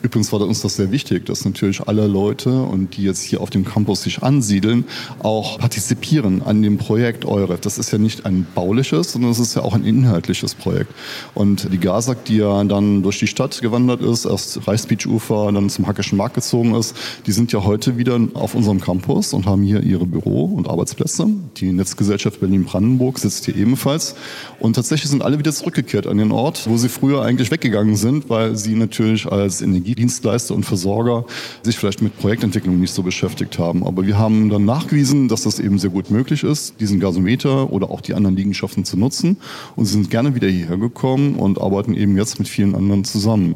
Übrigens 0.04 0.32
war 0.32 0.42
uns 0.42 0.62
das 0.62 0.78
sehr 0.78 0.92
wichtig, 0.92 1.26
dass 1.28 1.46
natürlich 1.46 1.82
alle 1.82 2.08
Leute 2.08 2.64
und 2.64 2.98
die 2.98 3.04
jetzt 3.04 3.22
hier 3.22 3.40
auf 3.40 3.52
dem 3.52 3.66
Campus 3.66 4.02
sich 4.02 4.24
ansiedeln, 4.24 4.86
auch 5.20 5.60
partizipieren 5.60 6.42
an 6.42 6.62
dem 6.64 6.78
Projekt 6.78 7.24
EUREF. 7.26 7.60
Das 7.62 7.78
ist 7.78 7.92
ja 7.92 8.00
nicht 8.00 8.26
ein 8.26 8.48
bauliches, 8.56 9.12
sondern 9.12 9.32
es 9.32 9.40
ist 9.40 9.56
ja 9.56 9.62
auch 9.62 9.74
ein 9.74 9.86
inhaltliches 9.86 10.56
Projekt. 10.56 10.92
Und 11.36 11.72
die 11.72 11.78
GASAG, 11.78 12.26
die 12.26 12.38
ja 12.38 12.64
dann 12.64 13.04
durch 13.04 13.20
die 13.20 13.28
Stadt 13.28 13.62
gewandert 13.62 14.02
ist, 14.02 14.26
erst 14.26 14.68
Reichsbeachufer, 14.68 15.52
dann 15.52 15.70
zum 15.70 15.86
Hackischen 15.86 16.18
Markt 16.18 16.36
gezogen 16.36 16.74
ist, 16.74 16.96
die 17.28 17.32
sind 17.32 17.52
ja 17.52 17.64
heute 17.64 17.98
wieder 17.98 18.20
auf 18.34 18.56
unserem 18.56 18.82
Campus 18.82 19.34
und 19.34 19.46
haben 19.46 19.62
hier 19.62 19.82
ihre 19.84 20.08
Büro- 20.08 20.46
und 20.46 20.68
Arbeitsplätze. 20.68 21.28
Die 21.58 21.72
Netzgesellschaft 21.72 22.40
Berlin-Brandenburg 22.40 23.20
sitzt 23.20 23.46
hier 23.46 23.56
ebenfalls. 23.56 24.16
Und 24.60 24.76
tatsächlich 24.76 25.12
sind 25.12 25.22
alle 25.22 25.38
wieder 25.38 25.52
zurückgekehrt 25.52 26.08
an 26.08 26.18
den 26.18 26.32
Ort, 26.32 26.68
wo 26.68 26.78
sie 26.78 26.90
früher 26.90 27.22
eigentlich 27.22 27.52
weggegangen 27.52 27.96
sind, 27.96 28.30
weil 28.30 28.58
sie 28.58 28.76
natürlich 28.76 29.32
als 29.32 29.62
Energiedienstleister 29.92 30.56
und 30.56 30.64
Versorger 30.64 31.26
sich 31.64 31.78
vielleicht 31.78 32.02
mit 32.02 32.18
Projektentwicklung 32.18 32.80
nicht 32.80 32.94
so 32.94 33.04
beschäftigt 33.04 33.60
haben. 33.60 33.86
Aber 33.86 34.06
wir 34.06 34.18
haben 34.18 34.50
dann 34.50 34.66
nachgewiesen, 34.66 35.28
dass 35.28 35.44
das 35.44 35.60
eben 35.60 35.80
sehr 35.80 35.90
gut 35.90 36.10
möglich 36.10 36.44
ist, 36.44 36.80
diesen 36.80 37.00
Gasometer 37.00 37.72
oder 37.72 37.92
auch 37.92 38.02
die 38.02 38.14
anderen 38.14 38.36
Liegenschaften 38.36 38.86
zu 38.86 38.98
nutzen. 38.98 39.38
Und 39.76 39.86
sind 39.86 40.10
gerne 40.10 40.36
wieder 40.36 40.48
hierher 40.48 40.78
gekommen 40.78 41.36
und 41.36 41.60
arbeiten 41.60 41.94
eben 41.94 42.16
jetzt 42.18 42.40
mit 42.40 42.48
vielen 42.48 42.76
anderen 42.76 43.04
zusammen. 43.04 43.56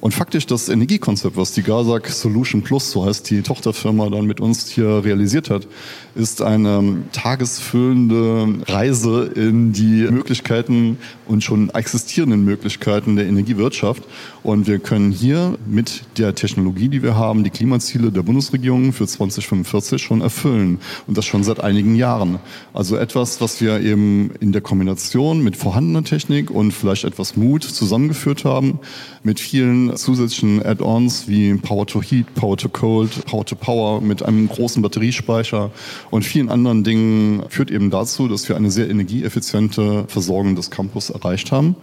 Und 0.00 0.12
faktisch 0.12 0.46
das 0.46 0.68
Energiekonzept, 0.68 1.36
was 1.36 1.52
die 1.52 1.62
Gazak 1.62 2.08
Solution 2.08 2.62
Plus, 2.62 2.90
so 2.90 3.06
heißt 3.06 3.30
die 3.30 3.42
Tochterfirma, 3.42 4.10
dann 4.10 4.26
mit 4.26 4.40
uns 4.40 4.68
hier 4.68 5.04
realisiert 5.04 5.48
hat, 5.48 5.66
ist 6.14 6.42
eine 6.42 7.02
tagesfüllende 7.12 8.66
Reise 8.66 9.24
in 9.34 9.72
die 9.72 10.06
Möglichkeiten 10.10 10.98
und 11.26 11.42
schon 11.42 11.70
existierenden 11.70 12.44
Möglichkeiten 12.44 13.16
der 13.16 13.26
Energiewirtschaft. 13.26 14.02
Und 14.42 14.66
wir 14.66 14.78
können 14.78 15.12
hier 15.12 15.58
mit 15.66 16.02
der 16.18 16.34
Technologie, 16.34 16.88
die 16.88 17.02
wir 17.02 17.16
haben, 17.16 17.42
die 17.42 17.50
Klimaziele 17.50 18.12
der 18.12 18.22
Bundesregierung 18.22 18.92
für 18.92 19.06
2045 19.06 20.02
schon 20.02 20.20
erfüllen. 20.20 20.78
Und 21.06 21.16
das 21.18 21.24
schon 21.24 21.42
seit 21.42 21.60
einigen 21.60 21.96
Jahren. 21.96 22.38
Also 22.72 22.96
etwas, 22.96 23.40
was 23.40 23.60
wir 23.60 23.80
eben 23.80 24.30
in 24.40 24.52
der 24.52 24.60
Kombination 24.60 25.42
mit 25.42 25.56
vorhandener 25.56 26.04
Technik 26.04 26.50
und 26.50 26.72
vielleicht 26.72 27.04
etwas 27.04 27.36
Mut 27.36 27.64
zusammengeführt 27.64 28.44
haben, 28.44 28.78
mit 29.22 29.40
vielen 29.40 29.85
zusätzlichen 29.94 30.64
Add-ons 30.64 31.28
wie 31.28 31.54
Power 31.54 31.86
to 31.86 32.02
Heat, 32.02 32.34
Power 32.34 32.56
to 32.56 32.68
Cold, 32.68 33.24
Power 33.26 33.44
to 33.44 33.54
Power 33.54 34.00
mit 34.00 34.22
einem 34.22 34.48
großen 34.48 34.82
Batteriespeicher 34.82 35.70
und 36.10 36.24
vielen 36.24 36.48
anderen 36.48 36.82
Dingen 36.82 37.44
führt 37.48 37.70
eben 37.70 37.90
dazu, 37.90 38.28
dass 38.28 38.48
wir 38.48 38.56
eine 38.56 38.70
sehr 38.70 38.90
energieeffiziente 38.90 40.04
Versorgung 40.08 40.56
des 40.56 40.70
Campus 40.70 41.10
erreicht 41.10 41.52
haben. 41.52 41.76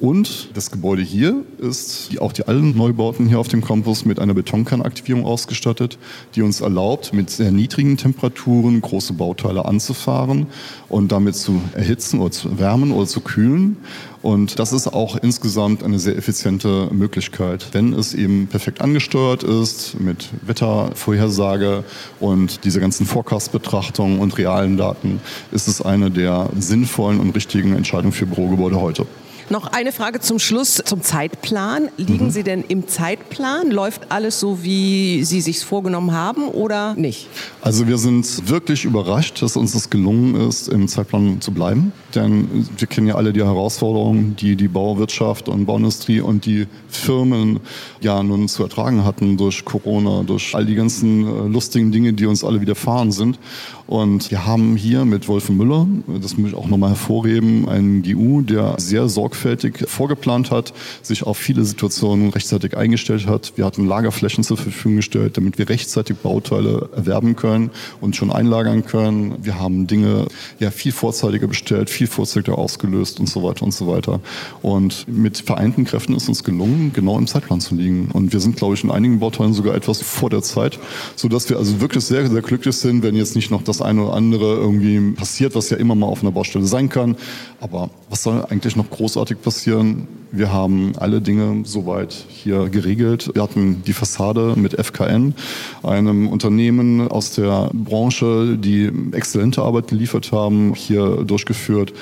Und 0.00 0.48
das 0.54 0.70
Gebäude 0.70 1.02
hier 1.02 1.44
ist, 1.58 2.18
auch 2.20 2.32
die 2.32 2.48
allen 2.48 2.74
Neubauten 2.74 3.28
hier 3.28 3.38
auf 3.38 3.48
dem 3.48 3.62
Campus, 3.62 4.06
mit 4.06 4.18
einer 4.18 4.32
Betonkernaktivierung 4.32 5.26
ausgestattet, 5.26 5.98
die 6.34 6.40
uns 6.40 6.62
erlaubt, 6.62 7.12
mit 7.12 7.28
sehr 7.28 7.50
niedrigen 7.50 7.98
Temperaturen 7.98 8.80
große 8.80 9.12
Bauteile 9.12 9.66
anzufahren 9.66 10.46
und 10.88 11.12
damit 11.12 11.36
zu 11.36 11.60
erhitzen 11.74 12.18
oder 12.18 12.30
zu 12.30 12.58
wärmen 12.58 12.92
oder 12.92 13.06
zu 13.06 13.20
kühlen. 13.20 13.76
Und 14.22 14.58
das 14.58 14.72
ist 14.72 14.88
auch 14.88 15.16
insgesamt 15.16 15.82
eine 15.82 15.98
sehr 15.98 16.16
effiziente 16.16 16.88
Möglichkeit. 16.92 17.66
Wenn 17.72 17.92
es 17.92 18.14
eben 18.14 18.46
perfekt 18.46 18.80
angesteuert 18.80 19.42
ist 19.42 20.00
mit 20.00 20.30
Wettervorhersage 20.46 21.84
und 22.20 22.64
diese 22.64 22.80
ganzen 22.80 23.04
Forecast-Betrachtungen 23.04 24.18
und 24.18 24.38
realen 24.38 24.78
Daten, 24.78 25.20
ist 25.52 25.68
es 25.68 25.82
eine 25.82 26.10
der 26.10 26.48
sinnvollen 26.58 27.20
und 27.20 27.34
richtigen 27.36 27.76
Entscheidungen 27.76 28.12
für 28.12 28.24
Bürogebäude 28.24 28.80
heute. 28.80 29.06
Noch 29.50 29.66
eine 29.66 29.90
Frage 29.90 30.20
zum 30.20 30.38
Schluss 30.38 30.80
zum 30.84 31.02
Zeitplan. 31.02 31.88
Liegen 31.96 32.26
mhm. 32.26 32.30
Sie 32.30 32.44
denn 32.44 32.62
im 32.68 32.86
Zeitplan? 32.86 33.72
Läuft 33.72 34.12
alles 34.12 34.38
so, 34.38 34.62
wie 34.62 35.24
Sie 35.24 35.40
sich 35.40 35.58
vorgenommen 35.64 36.12
haben 36.12 36.46
oder 36.46 36.94
nicht? 36.94 37.26
Also 37.60 37.88
wir 37.88 37.98
sind 37.98 38.48
wirklich 38.48 38.84
überrascht, 38.84 39.42
dass 39.42 39.56
uns 39.56 39.72
das 39.72 39.90
gelungen 39.90 40.48
ist, 40.48 40.68
im 40.68 40.86
Zeitplan 40.86 41.40
zu 41.40 41.50
bleiben. 41.50 41.92
Denn 42.14 42.68
wir 42.78 42.86
kennen 42.86 43.08
ja 43.08 43.16
alle 43.16 43.32
die 43.32 43.42
Herausforderungen, 43.42 44.36
die 44.36 44.54
die 44.54 44.68
Bauwirtschaft 44.68 45.48
und 45.48 45.66
Bauindustrie 45.66 46.20
und 46.20 46.46
die 46.46 46.68
Firmen 46.88 47.58
ja 48.00 48.22
nun 48.22 48.46
zu 48.46 48.62
ertragen 48.62 49.04
hatten 49.04 49.36
durch 49.36 49.64
Corona, 49.64 50.22
durch 50.22 50.54
all 50.54 50.64
die 50.64 50.76
ganzen 50.76 51.26
äh, 51.26 51.48
lustigen 51.48 51.90
Dinge, 51.90 52.12
die 52.12 52.26
uns 52.26 52.44
alle 52.44 52.60
widerfahren 52.60 53.10
sind. 53.10 53.40
Und 53.88 54.30
wir 54.30 54.46
haben 54.46 54.76
hier 54.76 55.04
mit 55.04 55.26
Wolfen 55.26 55.56
Müller, 55.56 55.88
das 56.06 56.36
muss 56.36 56.50
ich 56.50 56.56
auch 56.56 56.68
nochmal 56.68 56.90
hervorheben, 56.90 57.68
einen 57.68 58.04
GU, 58.04 58.42
der 58.42 58.76
sehr 58.78 59.08
sorgfältig 59.08 59.39
vorgeplant 59.86 60.50
hat, 60.50 60.72
sich 61.02 61.24
auf 61.24 61.38
viele 61.38 61.64
Situationen 61.64 62.30
rechtzeitig 62.30 62.76
eingestellt 62.76 63.26
hat. 63.26 63.52
Wir 63.56 63.64
hatten 63.64 63.86
Lagerflächen 63.86 64.44
zur 64.44 64.56
Verfügung 64.56 64.96
gestellt, 64.96 65.36
damit 65.36 65.58
wir 65.58 65.68
rechtzeitig 65.68 66.16
Bauteile 66.18 66.88
erwerben 66.94 67.36
können 67.36 67.70
und 68.00 68.16
schon 68.16 68.30
einlagern 68.30 68.84
können. 68.84 69.36
Wir 69.42 69.58
haben 69.58 69.86
Dinge 69.86 70.26
ja 70.58 70.70
viel 70.70 70.92
vorzeitiger 70.92 71.46
bestellt, 71.46 71.90
viel 71.90 72.06
vorzeitiger 72.06 72.58
ausgelöst 72.58 73.20
und 73.20 73.28
so 73.28 73.42
weiter 73.42 73.64
und 73.64 73.72
so 73.72 73.86
weiter. 73.86 74.20
Und 74.62 75.06
mit 75.08 75.38
vereinten 75.38 75.84
Kräften 75.84 76.14
ist 76.14 76.28
uns 76.28 76.44
gelungen, 76.44 76.92
genau 76.92 77.18
im 77.18 77.26
Zeitplan 77.26 77.60
zu 77.60 77.74
liegen. 77.74 78.10
Und 78.12 78.32
wir 78.32 78.40
sind, 78.40 78.56
glaube 78.56 78.74
ich, 78.74 78.84
in 78.84 78.90
einigen 78.90 79.20
Bauteilen 79.20 79.52
sogar 79.52 79.74
etwas 79.74 80.00
vor 80.00 80.30
der 80.30 80.42
Zeit, 80.42 80.78
sodass 81.16 81.48
wir 81.48 81.56
also 81.58 81.80
wirklich 81.80 82.04
sehr, 82.04 82.28
sehr 82.28 82.42
glücklich 82.42 82.76
sind, 82.76 83.02
wenn 83.02 83.16
jetzt 83.16 83.36
nicht 83.36 83.50
noch 83.50 83.62
das 83.62 83.80
eine 83.80 84.04
oder 84.04 84.14
andere 84.14 84.54
irgendwie 84.56 85.12
passiert, 85.12 85.54
was 85.54 85.70
ja 85.70 85.76
immer 85.76 85.94
mal 85.94 86.06
auf 86.06 86.22
einer 86.22 86.32
Baustelle 86.32 86.66
sein 86.66 86.88
kann. 86.88 87.16
Aber 87.60 87.90
was 88.08 88.22
soll 88.22 88.44
eigentlich 88.48 88.76
noch 88.76 88.88
großartig 88.88 89.29
passieren? 89.38 90.08
Wir 90.32 90.52
haben 90.52 90.92
alle 90.96 91.20
Dinge 91.20 91.62
soweit 91.64 92.12
hier 92.28 92.68
geregelt. 92.68 93.30
Wir 93.34 93.42
hatten 93.42 93.82
die 93.84 93.92
Fassade 93.92 94.54
mit 94.56 94.74
FKN, 94.74 95.34
einem 95.82 96.28
Unternehmen 96.28 97.08
aus 97.08 97.32
der 97.32 97.70
Branche, 97.72 98.56
die 98.56 98.92
exzellente 99.12 99.62
Arbeit 99.62 99.88
geliefert 99.88 100.30
haben, 100.30 100.74
hier 100.74 101.24
durchgeführt. 101.24 101.92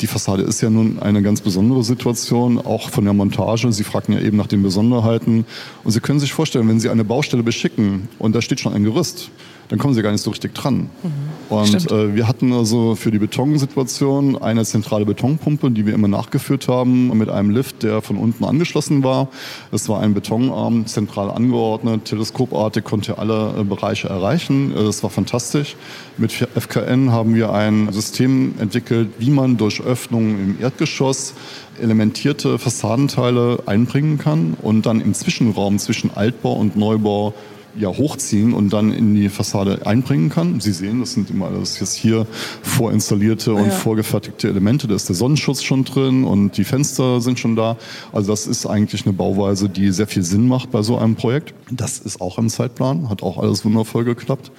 Die 0.00 0.06
Fassade 0.06 0.42
ist 0.42 0.60
ja 0.60 0.70
nun 0.70 0.98
eine 0.98 1.22
ganz 1.22 1.40
besondere 1.40 1.84
Situation, 1.84 2.58
auch 2.58 2.90
von 2.90 3.04
der 3.04 3.12
Montage. 3.12 3.70
Sie 3.70 3.84
fragten 3.84 4.14
ja 4.14 4.20
eben 4.20 4.36
nach 4.36 4.46
den 4.46 4.62
Besonderheiten. 4.62 5.44
Und 5.84 5.92
Sie 5.92 6.00
können 6.00 6.20
sich 6.20 6.32
vorstellen, 6.32 6.68
wenn 6.68 6.80
Sie 6.80 6.88
eine 6.88 7.04
Baustelle 7.04 7.42
beschicken 7.42 8.08
und 8.18 8.34
da 8.34 8.42
steht 8.42 8.60
schon 8.60 8.72
ein 8.72 8.84
Gerüst, 8.84 9.30
dann 9.68 9.78
kommen 9.78 9.94
sie 9.94 10.02
gar 10.02 10.12
nicht 10.12 10.22
so 10.22 10.30
richtig 10.30 10.54
dran. 10.54 10.90
Mhm. 11.02 11.34
Und 11.48 11.90
äh, 11.90 12.14
wir 12.14 12.26
hatten 12.26 12.52
also 12.52 12.94
für 12.94 13.10
die 13.10 13.18
Betonsituation 13.18 14.40
eine 14.40 14.64
zentrale 14.64 15.04
Betonpumpe, 15.04 15.70
die 15.70 15.86
wir 15.86 15.94
immer 15.94 16.08
nachgeführt 16.08 16.68
haben, 16.68 17.16
mit 17.16 17.28
einem 17.28 17.50
Lift, 17.50 17.82
der 17.82 18.02
von 18.02 18.16
unten 18.16 18.44
angeschlossen 18.44 19.02
war. 19.02 19.28
Es 19.72 19.88
war 19.88 20.00
ein 20.00 20.14
Betonarm, 20.14 20.86
zentral 20.86 21.30
angeordnet, 21.30 22.06
teleskopartig 22.06 22.84
konnte 22.84 23.18
alle 23.18 23.54
äh, 23.58 23.64
Bereiche 23.64 24.08
erreichen. 24.08 24.72
Äh, 24.72 24.84
das 24.84 25.02
war 25.02 25.10
fantastisch. 25.10 25.76
Mit 26.16 26.32
FKN 26.32 27.12
haben 27.12 27.34
wir 27.34 27.52
ein 27.52 27.92
System 27.92 28.54
entwickelt, 28.58 29.10
wie 29.18 29.30
man 29.30 29.56
durch 29.56 29.80
Öffnungen 29.82 30.56
im 30.56 30.62
Erdgeschoss 30.62 31.34
elementierte 31.80 32.58
Fassadenteile 32.58 33.58
einbringen 33.66 34.18
kann 34.18 34.56
und 34.62 34.86
dann 34.86 35.00
im 35.00 35.14
Zwischenraum 35.14 35.78
zwischen 35.78 36.10
Altbau 36.14 36.54
und 36.54 36.76
Neubau 36.76 37.34
ja, 37.78 37.88
hochziehen 37.88 38.52
und 38.52 38.72
dann 38.72 38.92
in 38.92 39.14
die 39.14 39.28
Fassade 39.28 39.86
einbringen 39.86 40.30
kann. 40.30 40.60
Sie 40.60 40.72
sehen, 40.72 41.00
das 41.00 41.12
sind 41.12 41.30
immer 41.30 41.46
alles 41.46 41.80
jetzt 41.80 41.94
hier 41.94 42.26
vorinstallierte 42.62 43.54
und 43.54 43.66
ja. 43.66 43.70
vorgefertigte 43.70 44.48
Elemente. 44.48 44.86
Da 44.86 44.94
ist 44.94 45.08
der 45.08 45.16
Sonnenschutz 45.16 45.62
schon 45.62 45.84
drin 45.84 46.24
und 46.24 46.56
die 46.56 46.64
Fenster 46.64 47.20
sind 47.20 47.38
schon 47.38 47.56
da. 47.56 47.76
Also 48.12 48.30
das 48.30 48.46
ist 48.46 48.66
eigentlich 48.66 49.04
eine 49.06 49.12
Bauweise, 49.12 49.68
die 49.68 49.90
sehr 49.90 50.06
viel 50.06 50.22
Sinn 50.22 50.48
macht 50.48 50.70
bei 50.70 50.82
so 50.82 50.98
einem 50.98 51.16
Projekt. 51.16 51.54
Das 51.70 51.98
ist 51.98 52.20
auch 52.20 52.38
im 52.38 52.48
Zeitplan, 52.48 53.08
hat 53.08 53.22
auch 53.22 53.38
alles 53.38 53.64
wundervoll 53.64 54.04
geklappt. 54.04 54.50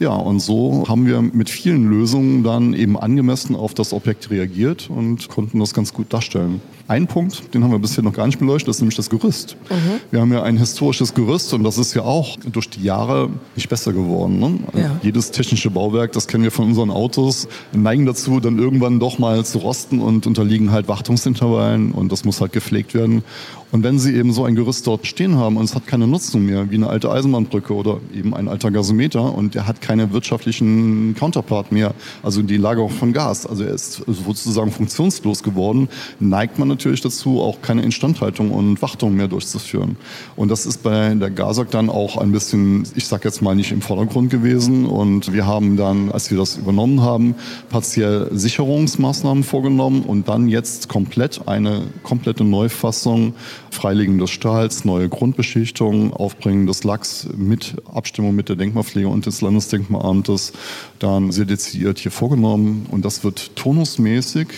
Ja, 0.00 0.14
und 0.14 0.40
so 0.40 0.84
haben 0.88 1.06
wir 1.06 1.20
mit 1.20 1.50
vielen 1.50 1.88
Lösungen 1.90 2.44
dann 2.44 2.72
eben 2.72 2.96
angemessen 2.96 3.56
auf 3.56 3.74
das 3.74 3.92
Objekt 3.92 4.30
reagiert 4.30 4.88
und 4.90 5.28
konnten 5.28 5.58
das 5.58 5.74
ganz 5.74 5.92
gut 5.92 6.12
darstellen. 6.12 6.60
Ein 6.86 7.06
Punkt, 7.06 7.52
den 7.52 7.64
haben 7.64 7.72
wir 7.72 7.80
bisher 7.80 8.02
noch 8.02 8.14
gar 8.14 8.26
nicht 8.26 8.38
beleuchtet, 8.38 8.68
ist 8.70 8.80
nämlich 8.80 8.96
das 8.96 9.10
Gerüst. 9.10 9.56
Mhm. 9.68 10.00
Wir 10.10 10.20
haben 10.20 10.32
ja 10.32 10.42
ein 10.42 10.56
historisches 10.56 11.12
Gerüst 11.12 11.52
und 11.52 11.62
das 11.62 11.76
ist 11.76 11.92
ja 11.92 12.02
auch 12.02 12.38
durch 12.50 12.70
die 12.70 12.82
Jahre 12.82 13.28
nicht 13.56 13.68
besser 13.68 13.92
geworden. 13.92 14.38
Ne? 14.38 14.58
Ja. 14.80 15.00
Jedes 15.02 15.30
technische 15.32 15.68
Bauwerk, 15.68 16.12
das 16.12 16.28
kennen 16.28 16.44
wir 16.44 16.50
von 16.50 16.68
unseren 16.68 16.90
Autos, 16.90 17.46
neigen 17.72 18.06
dazu, 18.06 18.40
dann 18.40 18.58
irgendwann 18.58 19.00
doch 19.00 19.18
mal 19.18 19.44
zu 19.44 19.58
rosten 19.58 20.00
und 20.00 20.26
unterliegen 20.26 20.70
halt 20.70 20.88
Wartungsintervallen 20.88 21.92
und 21.92 22.10
das 22.10 22.24
muss 22.24 22.40
halt 22.40 22.52
gepflegt 22.52 22.94
werden. 22.94 23.22
Und 23.70 23.82
wenn 23.82 23.98
Sie 23.98 24.14
eben 24.14 24.32
so 24.32 24.44
ein 24.44 24.54
Gerüst 24.54 24.86
dort 24.86 25.06
stehen 25.06 25.36
haben 25.36 25.58
und 25.58 25.64
es 25.64 25.74
hat 25.74 25.86
keine 25.86 26.06
Nutzung 26.06 26.46
mehr, 26.46 26.70
wie 26.70 26.76
eine 26.76 26.88
alte 26.88 27.10
Eisenbahnbrücke 27.10 27.74
oder 27.74 28.00
eben 28.14 28.32
ein 28.32 28.48
alter 28.48 28.70
Gasometer 28.70 29.34
und 29.34 29.54
der 29.54 29.66
hat 29.66 29.82
keine 29.88 30.12
wirtschaftlichen 30.12 31.14
Counterpart 31.18 31.72
mehr, 31.72 31.94
also 32.22 32.42
die 32.42 32.58
Lagerung 32.58 32.90
von 32.90 33.14
Gas, 33.14 33.46
also 33.46 33.64
er 33.64 33.72
ist 33.72 34.02
sozusagen 34.06 34.70
funktionslos 34.70 35.42
geworden, 35.42 35.88
neigt 36.20 36.58
man 36.58 36.68
natürlich 36.68 37.00
dazu, 37.00 37.40
auch 37.40 37.62
keine 37.62 37.80
Instandhaltung 37.80 38.50
und 38.50 38.82
Wartung 38.82 39.14
mehr 39.14 39.28
durchzuführen. 39.28 39.96
Und 40.36 40.50
das 40.50 40.66
ist 40.66 40.82
bei 40.82 41.14
der 41.14 41.30
GASAG 41.30 41.70
dann 41.70 41.88
auch 41.88 42.18
ein 42.18 42.32
bisschen, 42.32 42.84
ich 42.96 43.06
sag 43.06 43.24
jetzt 43.24 43.40
mal, 43.40 43.54
nicht 43.54 43.72
im 43.72 43.80
Vordergrund 43.80 44.28
gewesen. 44.28 44.84
Und 44.84 45.32
wir 45.32 45.46
haben 45.46 45.78
dann, 45.78 46.12
als 46.12 46.30
wir 46.30 46.36
das 46.36 46.58
übernommen 46.58 47.00
haben, 47.00 47.34
partiell 47.70 48.28
Sicherungsmaßnahmen 48.30 49.42
vorgenommen 49.42 50.02
und 50.02 50.28
dann 50.28 50.48
jetzt 50.48 50.90
komplett 50.90 51.48
eine 51.48 51.80
komplette 52.02 52.44
Neufassung, 52.44 53.32
Freilegen 53.70 54.18
des 54.18 54.30
Stahls, 54.30 54.84
neue 54.84 55.08
Grundbeschichtung, 55.08 56.12
Aufbringen 56.12 56.66
des 56.66 56.84
Lachs 56.84 57.26
mit 57.34 57.76
Abstimmung 57.90 58.34
mit 58.34 58.50
der 58.50 58.56
Denkmalpflege 58.56 59.08
und 59.08 59.24
des 59.24 59.40
Landesdenkmalamtes 59.78 60.52
dann 60.98 61.32
sehr 61.32 61.44
dezidiert 61.44 61.98
hier 61.98 62.10
vorgenommen. 62.12 62.86
Und 62.90 63.04
das 63.04 63.24
wird 63.24 63.54
tonusmäßig 63.56 64.48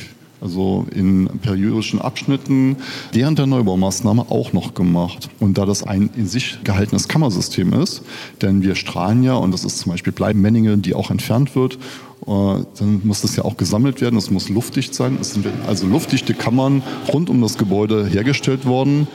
also 0.41 0.87
in 0.95 1.29
periodischen 1.43 2.01
Abschnitten 2.01 2.77
während 3.13 3.39
der 3.39 3.47
Neubaumaßnahme 3.47 4.27
auch 4.31 4.53
noch 4.53 4.75
gemacht. 4.75 5.29
Und 5.39 5.59
da 5.59 5.67
das 5.67 5.83
ein 5.83 6.11
in 6.17 6.27
sich 6.27 6.59
gehaltenes 6.65 7.09
Kammersystem 7.09 7.73
ist, 7.73 8.03
denn 8.43 8.63
wir 8.63 8.75
strahlen 8.75 9.23
ja, 9.23 9.35
und 9.35 9.53
das 9.53 9.65
ist 9.65 9.79
zum 9.79 9.93
Beispiel 9.93 10.13
Bleibenmenninge, 10.13 10.79
die 10.79 10.95
auch 10.95 11.11
entfernt 11.11 11.55
wird, 11.55 11.79
äh, 12.27 12.65
dann 12.79 13.01
muss 13.05 13.23
das 13.23 13.37
ja 13.37 13.45
auch 13.45 13.57
gesammelt 13.57 14.01
werden, 14.01 14.19
es 14.19 14.31
muss 14.31 14.49
luftdicht 14.49 14.95
sein. 14.95 15.19
Es 15.21 15.35
sind 15.35 15.47
also 15.67 15.87
luftdichte 15.87 16.35
Kammern 16.35 16.83
rund 17.13 17.31
um 17.31 17.41
das 17.41 17.59
Gebäude 17.59 18.07
hergestellt 18.07 18.67
worden, 18.67 19.09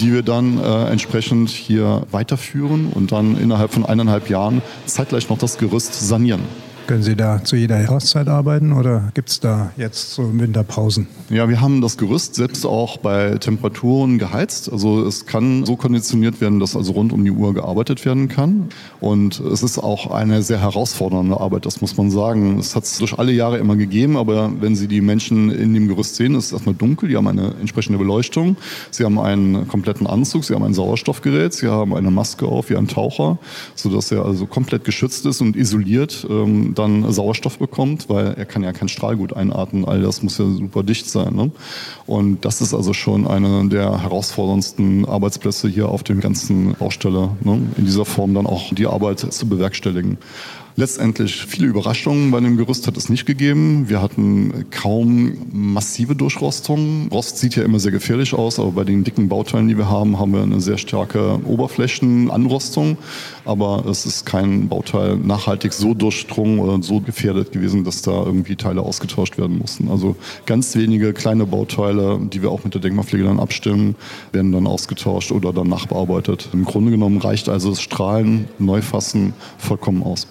die 0.00 0.12
wir 0.12 0.22
dann 0.22 0.58
äh, 0.58 0.84
entsprechend 0.86 1.50
hier 1.50 2.06
weiterführen 2.10 2.88
und 2.94 3.12
dann 3.12 3.36
innerhalb 3.38 3.72
von 3.72 3.84
eineinhalb 3.84 4.30
Jahren 4.30 4.62
zeitgleich 4.86 5.28
noch 5.28 5.38
das 5.38 5.58
Gerüst 5.58 5.94
sanieren. 5.94 6.42
Können 6.86 7.02
Sie 7.04 7.14
da 7.14 7.42
zu 7.44 7.54
jeder 7.56 7.80
Jahreszeit 7.80 8.28
arbeiten 8.28 8.72
oder 8.72 9.12
gibt 9.14 9.30
es 9.30 9.40
da 9.40 9.70
jetzt 9.76 10.14
so 10.14 10.38
Winterpausen? 10.38 11.06
Ja, 11.30 11.48
wir 11.48 11.60
haben 11.60 11.80
das 11.80 11.96
Gerüst 11.96 12.34
selbst 12.34 12.66
auch 12.66 12.96
bei 12.96 13.36
Temperaturen 13.38 14.18
geheizt. 14.18 14.70
Also 14.70 15.06
es 15.06 15.24
kann 15.24 15.64
so 15.64 15.76
konditioniert 15.76 16.40
werden, 16.40 16.58
dass 16.58 16.74
also 16.76 16.92
rund 16.92 17.12
um 17.12 17.24
die 17.24 17.30
Uhr 17.30 17.54
gearbeitet 17.54 18.04
werden 18.04 18.28
kann. 18.28 18.68
Und 19.00 19.38
es 19.38 19.62
ist 19.62 19.78
auch 19.78 20.10
eine 20.10 20.42
sehr 20.42 20.60
herausfordernde 20.60 21.40
Arbeit, 21.40 21.66
das 21.66 21.80
muss 21.80 21.96
man 21.96 22.10
sagen. 22.10 22.58
Es 22.58 22.74
hat 22.74 22.84
es 22.84 22.98
durch 22.98 23.18
alle 23.18 23.32
Jahre 23.32 23.58
immer 23.58 23.76
gegeben, 23.76 24.16
aber 24.16 24.50
wenn 24.60 24.74
Sie 24.74 24.88
die 24.88 25.00
Menschen 25.00 25.50
in 25.50 25.72
dem 25.74 25.86
Gerüst 25.86 26.16
sehen, 26.16 26.34
ist 26.34 26.46
es 26.46 26.52
erstmal 26.52 26.74
dunkel. 26.74 27.08
Die 27.08 27.16
haben 27.16 27.28
eine 27.28 27.54
entsprechende 27.60 27.98
Beleuchtung. 27.98 28.56
Sie 28.90 29.04
haben 29.04 29.18
einen 29.18 29.68
kompletten 29.68 30.06
Anzug, 30.06 30.44
Sie 30.44 30.54
haben 30.54 30.64
ein 30.64 30.74
Sauerstoffgerät, 30.74 31.54
Sie 31.54 31.68
haben 31.68 31.94
eine 31.94 32.10
Maske 32.10 32.46
auf 32.46 32.70
wie 32.70 32.76
ein 32.76 32.88
Taucher, 32.88 33.38
sodass 33.76 34.10
er 34.10 34.24
also 34.24 34.46
komplett 34.46 34.84
geschützt 34.84 35.24
ist 35.26 35.40
und 35.40 35.56
isoliert. 35.56 36.26
Ähm, 36.28 36.71
dann 36.74 37.10
Sauerstoff 37.12 37.58
bekommt, 37.58 38.08
weil 38.08 38.34
er 38.34 38.44
kann 38.44 38.62
ja 38.62 38.72
kein 38.72 38.88
Strahlgut 38.88 39.34
einatmen. 39.34 39.84
All 39.84 40.02
das 40.02 40.22
muss 40.22 40.38
ja 40.38 40.44
super 40.44 40.82
dicht 40.82 41.08
sein. 41.08 41.34
Ne? 41.34 41.50
Und 42.06 42.44
das 42.44 42.60
ist 42.60 42.74
also 42.74 42.92
schon 42.92 43.26
eine 43.26 43.68
der 43.68 44.02
herausforderndsten 44.02 45.04
Arbeitsplätze 45.06 45.68
hier 45.68 45.88
auf 45.88 46.02
dem 46.02 46.20
ganzen 46.20 46.74
Baustelle, 46.74 47.30
ne? 47.42 47.60
in 47.76 47.84
dieser 47.84 48.04
Form 48.04 48.34
dann 48.34 48.46
auch 48.46 48.72
die 48.74 48.86
Arbeit 48.86 49.20
zu 49.20 49.48
bewerkstelligen. 49.48 50.18
Letztendlich 50.74 51.44
viele 51.44 51.66
Überraschungen 51.66 52.30
bei 52.30 52.40
dem 52.40 52.56
Gerüst 52.56 52.86
hat 52.86 52.96
es 52.96 53.10
nicht 53.10 53.26
gegeben. 53.26 53.90
Wir 53.90 54.00
hatten 54.00 54.64
kaum 54.70 55.32
massive 55.52 56.16
Durchrostungen. 56.16 57.08
Rost 57.12 57.36
sieht 57.36 57.56
ja 57.56 57.62
immer 57.62 57.78
sehr 57.78 57.92
gefährlich 57.92 58.32
aus, 58.32 58.58
aber 58.58 58.72
bei 58.72 58.84
den 58.84 59.04
dicken 59.04 59.28
Bauteilen, 59.28 59.68
die 59.68 59.76
wir 59.76 59.90
haben, 59.90 60.18
haben 60.18 60.32
wir 60.32 60.42
eine 60.42 60.62
sehr 60.62 60.78
starke 60.78 61.40
Oberflächenanrostung. 61.44 62.96
Aber 63.44 63.84
es 63.86 64.06
ist 64.06 64.24
kein 64.24 64.68
Bauteil 64.68 65.16
nachhaltig 65.16 65.74
so 65.74 65.92
durchdrungen 65.92 66.58
oder 66.58 66.82
so 66.82 67.00
gefährdet 67.00 67.52
gewesen, 67.52 67.84
dass 67.84 68.00
da 68.00 68.24
irgendwie 68.24 68.56
Teile 68.56 68.80
ausgetauscht 68.80 69.36
werden 69.36 69.58
mussten. 69.58 69.90
Also 69.90 70.16
ganz 70.46 70.74
wenige 70.74 71.12
kleine 71.12 71.44
Bauteile, 71.44 72.18
die 72.22 72.40
wir 72.40 72.50
auch 72.50 72.64
mit 72.64 72.72
der 72.72 72.80
Denkmalpflege 72.80 73.24
dann 73.24 73.40
abstimmen, 73.40 73.94
werden 74.32 74.52
dann 74.52 74.66
ausgetauscht 74.66 75.32
oder 75.32 75.52
dann 75.52 75.68
nachbearbeitet. 75.68 76.48
Im 76.54 76.64
Grunde 76.64 76.92
genommen 76.92 77.18
reicht 77.18 77.50
also 77.50 77.68
das 77.68 77.82
Strahlen, 77.82 78.48
Neufassen 78.58 79.34
vollkommen 79.58 80.02
aus. 80.02 80.26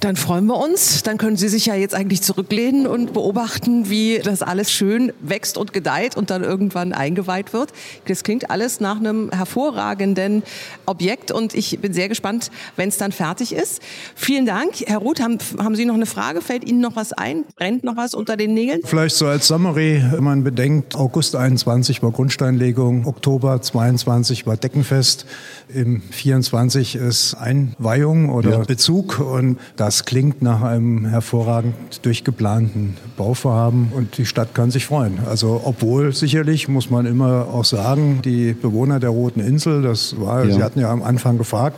Dann 0.00 0.16
freuen 0.16 0.46
wir 0.46 0.56
uns. 0.56 1.02
Dann 1.02 1.18
können 1.18 1.36
Sie 1.36 1.48
sich 1.48 1.66
ja 1.66 1.74
jetzt 1.74 1.94
eigentlich 1.94 2.22
zurücklehnen 2.22 2.86
und 2.86 3.12
beobachten, 3.12 3.88
wie 3.88 4.20
das 4.22 4.42
alles 4.42 4.70
schön 4.70 5.12
wächst 5.20 5.56
und 5.56 5.72
gedeiht 5.72 6.16
und 6.16 6.30
dann 6.30 6.44
irgendwann 6.44 6.92
eingeweiht 6.92 7.52
wird. 7.52 7.72
Das 8.06 8.22
klingt 8.22 8.50
alles 8.50 8.80
nach 8.80 8.98
einem 8.98 9.30
hervorragenden 9.30 10.42
Objekt 10.86 11.32
und 11.32 11.54
ich 11.54 11.78
bin 11.80 11.92
sehr 11.92 12.08
gespannt, 12.08 12.50
wenn 12.76 12.88
es 12.88 12.98
dann 12.98 13.12
fertig 13.12 13.52
ist. 13.52 13.82
Vielen 14.14 14.46
Dank. 14.46 14.84
Herr 14.86 14.98
Ruth, 14.98 15.20
haben, 15.20 15.38
haben 15.58 15.74
Sie 15.74 15.84
noch 15.84 15.94
eine 15.94 16.06
Frage? 16.06 16.42
Fällt 16.42 16.64
Ihnen 16.64 16.80
noch 16.80 16.96
was 16.96 17.12
ein? 17.12 17.44
Brennt 17.56 17.82
noch 17.82 17.96
was 17.96 18.14
unter 18.14 18.36
den 18.36 18.54
Nägeln? 18.54 18.80
Vielleicht 18.84 19.16
so 19.16 19.26
als 19.26 19.48
Summary, 19.48 20.02
wenn 20.12 20.24
man 20.24 20.44
bedenkt, 20.44 20.94
August 20.94 21.34
21 21.34 22.02
war 22.02 22.12
Grundsteinlegung, 22.12 23.06
Oktober 23.06 23.60
22 23.60 24.46
war 24.46 24.56
Deckenfest, 24.56 25.26
im 25.68 26.02
24 26.10 26.96
ist 26.96 27.34
Einweihung 27.34 28.30
oder 28.30 28.50
ja. 28.50 28.58
Bezug 28.58 29.18
und 29.20 29.58
das 29.78 30.04
klingt 30.04 30.42
nach 30.42 30.62
einem 30.62 31.06
hervorragend 31.06 31.74
durchgeplanten 32.02 32.96
Bauvorhaben 33.16 33.92
und 33.94 34.18
die 34.18 34.26
Stadt 34.26 34.52
kann 34.52 34.72
sich 34.72 34.86
freuen. 34.86 35.20
Also 35.24 35.60
obwohl 35.64 36.12
sicherlich, 36.12 36.66
muss 36.66 36.90
man 36.90 37.06
immer 37.06 37.46
auch 37.46 37.64
sagen, 37.64 38.20
die 38.24 38.54
Bewohner 38.54 38.98
der 38.98 39.10
Roten 39.10 39.38
Insel, 39.38 39.82
das 39.82 40.20
war, 40.20 40.44
ja. 40.44 40.52
Sie 40.52 40.62
hatten 40.64 40.80
ja 40.80 40.90
am 40.90 41.04
Anfang 41.04 41.38
gefragt, 41.38 41.76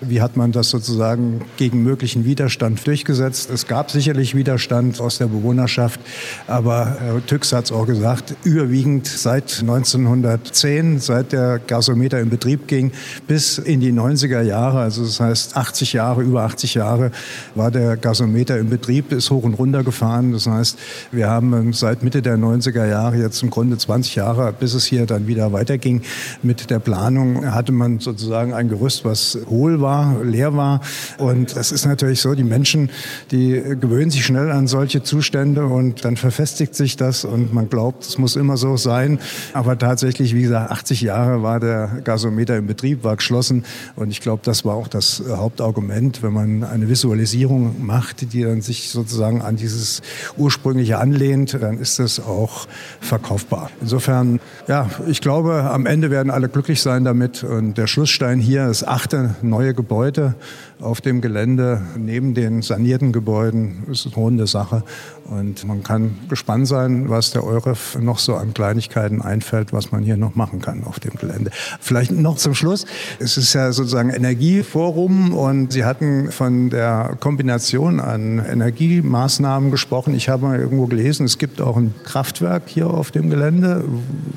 wie 0.00 0.22
hat 0.22 0.34
man 0.34 0.50
das 0.52 0.70
sozusagen 0.70 1.42
gegen 1.58 1.82
möglichen 1.82 2.24
Widerstand 2.24 2.86
durchgesetzt. 2.86 3.50
Es 3.50 3.66
gab 3.66 3.90
sicherlich 3.90 4.34
Widerstand 4.34 4.98
aus 4.98 5.18
der 5.18 5.26
Bewohnerschaft, 5.26 6.00
aber 6.46 6.96
Herr 7.00 7.26
Tüx 7.26 7.52
hat 7.52 7.66
es 7.66 7.72
auch 7.72 7.86
gesagt, 7.86 8.34
überwiegend 8.44 9.06
seit 9.06 9.60
1910, 9.60 11.00
seit 11.00 11.32
der 11.32 11.58
Gasometer 11.58 12.18
in 12.18 12.30
Betrieb 12.30 12.66
ging, 12.66 12.92
bis 13.26 13.58
in 13.58 13.80
die 13.80 13.92
90er 13.92 14.40
Jahre, 14.40 14.80
also 14.80 15.04
das 15.04 15.20
heißt 15.20 15.54
80 15.54 15.92
Jahre, 15.92 16.22
über 16.22 16.44
80 16.44 16.74
Jahre, 16.74 17.10
war 17.54 17.70
der 17.70 17.96
Gasometer 17.96 18.58
in 18.58 18.68
Betrieb, 18.68 19.12
ist 19.12 19.30
hoch 19.30 19.44
und 19.44 19.54
runter 19.54 19.82
gefahren. 19.82 20.32
Das 20.32 20.46
heißt, 20.46 20.78
wir 21.10 21.28
haben 21.28 21.52
ähm, 21.52 21.72
seit 21.72 22.02
Mitte 22.02 22.22
der 22.22 22.36
90er 22.36 22.86
Jahre, 22.86 23.16
jetzt 23.16 23.42
im 23.42 23.50
Grunde 23.50 23.76
20 23.76 24.14
Jahre, 24.14 24.52
bis 24.58 24.74
es 24.74 24.84
hier 24.84 25.06
dann 25.06 25.26
wieder 25.26 25.52
weiterging 25.52 26.02
mit 26.42 26.70
der 26.70 26.78
Planung, 26.78 27.52
hatte 27.52 27.72
man 27.72 28.00
sozusagen 28.00 28.52
ein 28.52 28.68
Gerüst, 28.68 29.04
was 29.04 29.38
hohl 29.48 29.80
war, 29.80 30.22
leer 30.22 30.56
war. 30.56 30.80
Und 31.18 31.56
das 31.56 31.72
ist 31.72 31.86
natürlich 31.86 32.20
so, 32.20 32.34
die 32.34 32.44
Menschen, 32.44 32.90
die 33.30 33.62
gewöhnen 33.80 34.10
sich 34.10 34.24
schnell 34.24 34.50
an 34.50 34.66
solche 34.66 35.02
Zustände 35.02 35.66
und 35.66 36.04
dann 36.04 36.16
verfestigt 36.16 36.74
sich 36.74 36.96
das 36.96 37.24
und 37.24 37.52
man 37.52 37.68
glaubt, 37.68 38.04
es 38.04 38.18
muss 38.18 38.36
immer 38.36 38.56
so 38.56 38.76
sein. 38.76 39.18
Aber 39.52 39.78
tatsächlich, 39.78 40.34
wie 40.34 40.42
gesagt, 40.42 40.70
80 40.70 41.00
Jahre 41.02 41.42
war 41.42 41.60
der 41.60 42.00
Gasometer 42.04 42.56
in 42.56 42.66
Betrieb, 42.66 43.04
war 43.04 43.16
geschlossen. 43.16 43.64
Und 43.96 44.10
ich 44.10 44.20
glaube, 44.20 44.42
das 44.44 44.64
war 44.64 44.74
auch 44.74 44.88
das 44.88 45.22
Hauptargument, 45.28 46.22
wenn 46.22 46.32
man 46.32 46.64
eine 46.64 46.88
Visualisierung 46.88 47.31
Modernisierung 47.32 47.84
macht, 47.84 48.32
die 48.32 48.42
dann 48.42 48.60
sich 48.60 48.90
sozusagen 48.90 49.40
an 49.40 49.56
dieses 49.56 50.02
ursprüngliche 50.36 50.98
anlehnt, 50.98 51.56
dann 51.60 51.78
ist 51.78 51.98
das 51.98 52.20
auch 52.20 52.66
verkaufbar. 53.00 53.70
Insofern, 53.80 54.38
ja, 54.68 54.90
ich 55.08 55.22
glaube, 55.22 55.62
am 55.62 55.86
Ende 55.86 56.10
werden 56.10 56.30
alle 56.30 56.48
glücklich 56.50 56.82
sein 56.82 57.04
damit. 57.04 57.42
Und 57.42 57.78
der 57.78 57.86
Schlussstein 57.86 58.38
hier, 58.38 58.66
das 58.66 58.84
achte 58.86 59.34
neue 59.40 59.72
Gebäude 59.72 60.34
auf 60.80 61.00
dem 61.00 61.20
Gelände 61.20 61.80
neben 61.96 62.34
den 62.34 62.60
sanierten 62.60 63.12
Gebäuden, 63.12 63.84
ist 63.90 64.06
eine 64.06 64.14
runde 64.14 64.46
Sache. 64.46 64.82
Und 65.24 65.64
man 65.66 65.82
kann 65.82 66.18
gespannt 66.28 66.66
sein, 66.66 67.08
was 67.08 67.30
der 67.30 67.44
EUREF 67.44 67.98
noch 68.00 68.18
so 68.18 68.34
an 68.34 68.54
Kleinigkeiten 68.54 69.22
einfällt, 69.22 69.72
was 69.72 69.92
man 69.92 70.02
hier 70.02 70.16
noch 70.16 70.34
machen 70.34 70.60
kann 70.60 70.84
auf 70.84 71.00
dem 71.00 71.12
Gelände. 71.14 71.50
Vielleicht 71.80 72.10
noch 72.10 72.36
zum 72.36 72.54
Schluss. 72.54 72.84
Es 73.18 73.36
ist 73.36 73.52
ja 73.54 73.72
sozusagen 73.72 74.10
Energieforum 74.10 75.32
und 75.34 75.72
Sie 75.72 75.84
hatten 75.84 76.30
von 76.32 76.70
der 76.70 77.16
Kombination 77.20 78.00
an 78.00 78.38
Energiemaßnahmen 78.44 79.70
gesprochen. 79.70 80.14
Ich 80.14 80.28
habe 80.28 80.46
mal 80.46 80.58
irgendwo 80.58 80.86
gelesen, 80.86 81.26
es 81.26 81.38
gibt 81.38 81.60
auch 81.60 81.76
ein 81.76 81.94
Kraftwerk 82.04 82.64
hier 82.66 82.88
auf 82.88 83.10
dem 83.10 83.30
Gelände. 83.30 83.84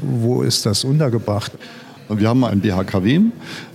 Wo 0.02 0.42
ist 0.42 0.66
das 0.66 0.84
untergebracht? 0.84 1.52
Wir 2.08 2.30
haben 2.30 2.44
ein 2.44 2.62
BHKW, 2.62 3.22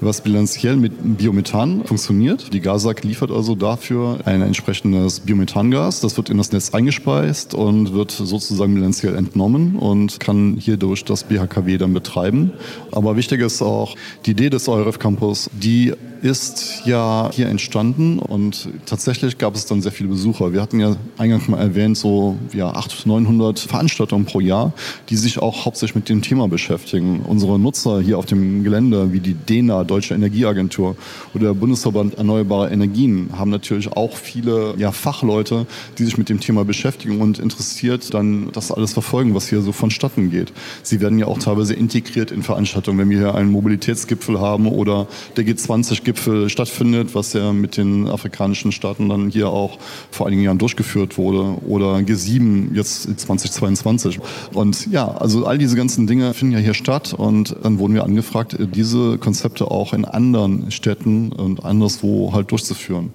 was 0.01 0.21
bilanziell 0.21 0.77
mit 0.77 0.93
Biomethan 1.19 1.85
funktioniert. 1.85 2.53
Die 2.53 2.61
GASAG 2.61 3.03
liefert 3.03 3.33
also 3.33 3.57
dafür 3.57 4.21
ein 4.25 4.40
entsprechendes 4.43 5.21
Biomethangas. 5.21 6.01
Das 6.01 6.16
wird 6.16 6.31
in 6.31 6.38
das 6.38 6.53
Netz 6.53 6.73
eingespeist 6.73 7.55
und 7.55 7.93
wird 7.93 8.12
sozusagen 8.12 8.75
bilanziell 8.75 9.16
entnommen 9.16 9.75
und 9.75 10.21
kann 10.21 10.57
hierdurch 10.61 11.05
das 11.05 11.25
BHKW 11.25 11.77
dann 11.79 11.93
betreiben. 11.93 12.53
Aber 12.93 13.16
wichtig 13.16 13.40
ist 13.40 13.62
auch 13.62 13.97
die 14.27 14.31
Idee 14.31 14.49
des 14.49 14.69
EUREF 14.69 15.01
Campus, 15.01 15.51
die 15.53 15.95
ist 16.22 16.83
ja 16.85 17.30
hier 17.33 17.48
entstanden 17.48 18.18
und 18.18 18.68
tatsächlich 18.87 19.38
gab 19.38 19.54
es 19.54 19.66
dann 19.66 19.80
sehr 19.83 19.92
viele 19.92 20.11
Besucher. 20.11 20.52
Wir 20.52 20.61
hatten 20.61 20.80
ja 20.80 20.96
eingangs 21.18 21.48
mal 21.48 21.59
erwähnt, 21.59 21.96
so 21.96 22.37
ja, 22.52 22.70
800, 22.70 23.06
900 23.06 23.59
Veranstaltungen 23.61 24.24
pro 24.24 24.40
Jahr, 24.40 24.72
die 25.09 25.16
sich 25.16 25.38
auch 25.38 25.64
hauptsächlich 25.64 25.94
mit 25.94 26.09
dem 26.09 26.22
Thema 26.22 26.48
beschäftigen. 26.48 27.20
Unsere 27.26 27.59
Nutzer 27.59 28.00
hier 28.00 28.18
auf 28.18 28.26
dem 28.26 28.62
Gelände, 28.62 29.12
wie 29.12 29.20
die 29.20 29.35
DENA, 29.35 29.85
Deutsche 29.85 30.14
Energieagentur 30.14 30.96
oder 31.35 31.46
der 31.46 31.54
Bundesverband 31.54 32.18
Erneuerbare 32.18 32.70
Energien, 32.70 33.30
haben 33.37 33.50
natürlich 33.50 33.92
auch 33.92 34.16
viele 34.16 34.74
ja, 34.76 34.92
Fachleute, 34.92 35.66
die 35.98 36.04
sich 36.04 36.18
mit 36.18 36.28
dem 36.28 36.40
Thema 36.40 36.64
beschäftigen 36.64 37.20
und 37.20 37.38
interessiert 37.38 38.12
dann 38.12 38.50
das 38.52 38.72
alles 38.72 38.92
verfolgen, 38.92 39.35
was 39.35 39.48
hier 39.48 39.62
so 39.62 39.72
vonstatten 39.72 40.30
geht. 40.30 40.52
Sie 40.83 41.00
werden 41.00 41.18
ja 41.18 41.26
auch 41.26 41.38
teilweise 41.38 41.74
integriert 41.74 42.30
in 42.30 42.42
Veranstaltungen, 42.42 42.98
wenn 42.98 43.11
wir 43.11 43.18
hier 43.18 43.35
einen 43.35 43.50
Mobilitätsgipfel 43.50 44.40
haben 44.40 44.66
oder 44.66 45.06
der 45.37 45.44
G20 45.44 46.04
Gipfel 46.11 46.51
stattfindet, 46.51 47.14
was 47.14 47.35
ja 47.35 47.53
mit 47.53 47.77
den 47.77 48.09
afrikanischen 48.09 48.73
Staaten 48.73 49.09
dann 49.09 49.31
hier 49.31 49.49
auch 49.49 49.79
vor 50.11 50.27
einigen 50.27 50.42
Jahren 50.42 50.59
durchgeführt 50.59 51.18
wurde, 51.18 51.57
oder 51.68 51.99
G7 51.99 52.75
jetzt 52.75 53.20
2022. 53.20 54.18
Und 54.53 54.90
ja, 54.90 55.09
also 55.09 55.46
all 55.46 55.57
diese 55.57 55.77
ganzen 55.77 56.09
Dinge 56.09 56.35
finden 56.35 56.55
ja 56.55 56.61
hier 56.61 56.75
statt 56.75 57.14
und 57.14 57.55
dann 57.62 57.79
wurden 57.79 57.94
wir 57.94 58.03
angefragt, 58.03 58.57
diese 58.75 59.18
Konzepte 59.18 59.70
auch 59.70 59.92
in 59.92 60.05
anderen 60.05 60.73
Städten 60.73 61.31
und 61.31 61.64
anderswo 61.64 62.33
halt 62.33 62.51
durchzuführen. 62.51 63.11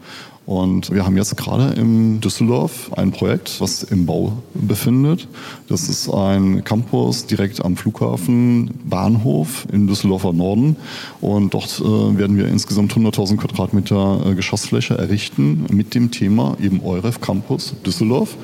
Und 0.45 0.91
wir 0.91 1.05
haben 1.05 1.17
jetzt 1.17 1.35
gerade 1.37 1.73
in 1.79 2.21
Düsseldorf 2.21 2.91
ein 2.95 3.11
Projekt, 3.11 3.59
was 3.59 3.81
im 3.81 4.05
Bau 4.05 4.33
befindet. 4.53 5.27
Das 5.67 5.89
ist 5.89 6.07
ein 6.09 6.63
Campus 6.63 7.25
direkt 7.25 7.65
am 7.65 7.75
Flughafen 7.75 8.69
Bahnhof 8.83 9.65
in 9.71 9.87
Düsseldorfer 9.87 10.33
Norden. 10.33 10.75
Und 11.19 11.53
dort 11.53 11.79
äh, 11.79 12.17
werden 12.17 12.37
wir 12.37 12.47
insgesamt 12.47 12.93
100.000 12.93 13.37
Quadratmeter 13.37 14.21
äh, 14.23 14.35
Geschossfläche 14.35 14.95
errichten 14.97 15.65
mit 15.71 15.95
dem 15.95 16.11
Thema 16.11 16.55
eben 16.61 16.81
EUREF 16.83 17.21
Campus 17.21 17.73
Düsseldorf. 17.83 18.37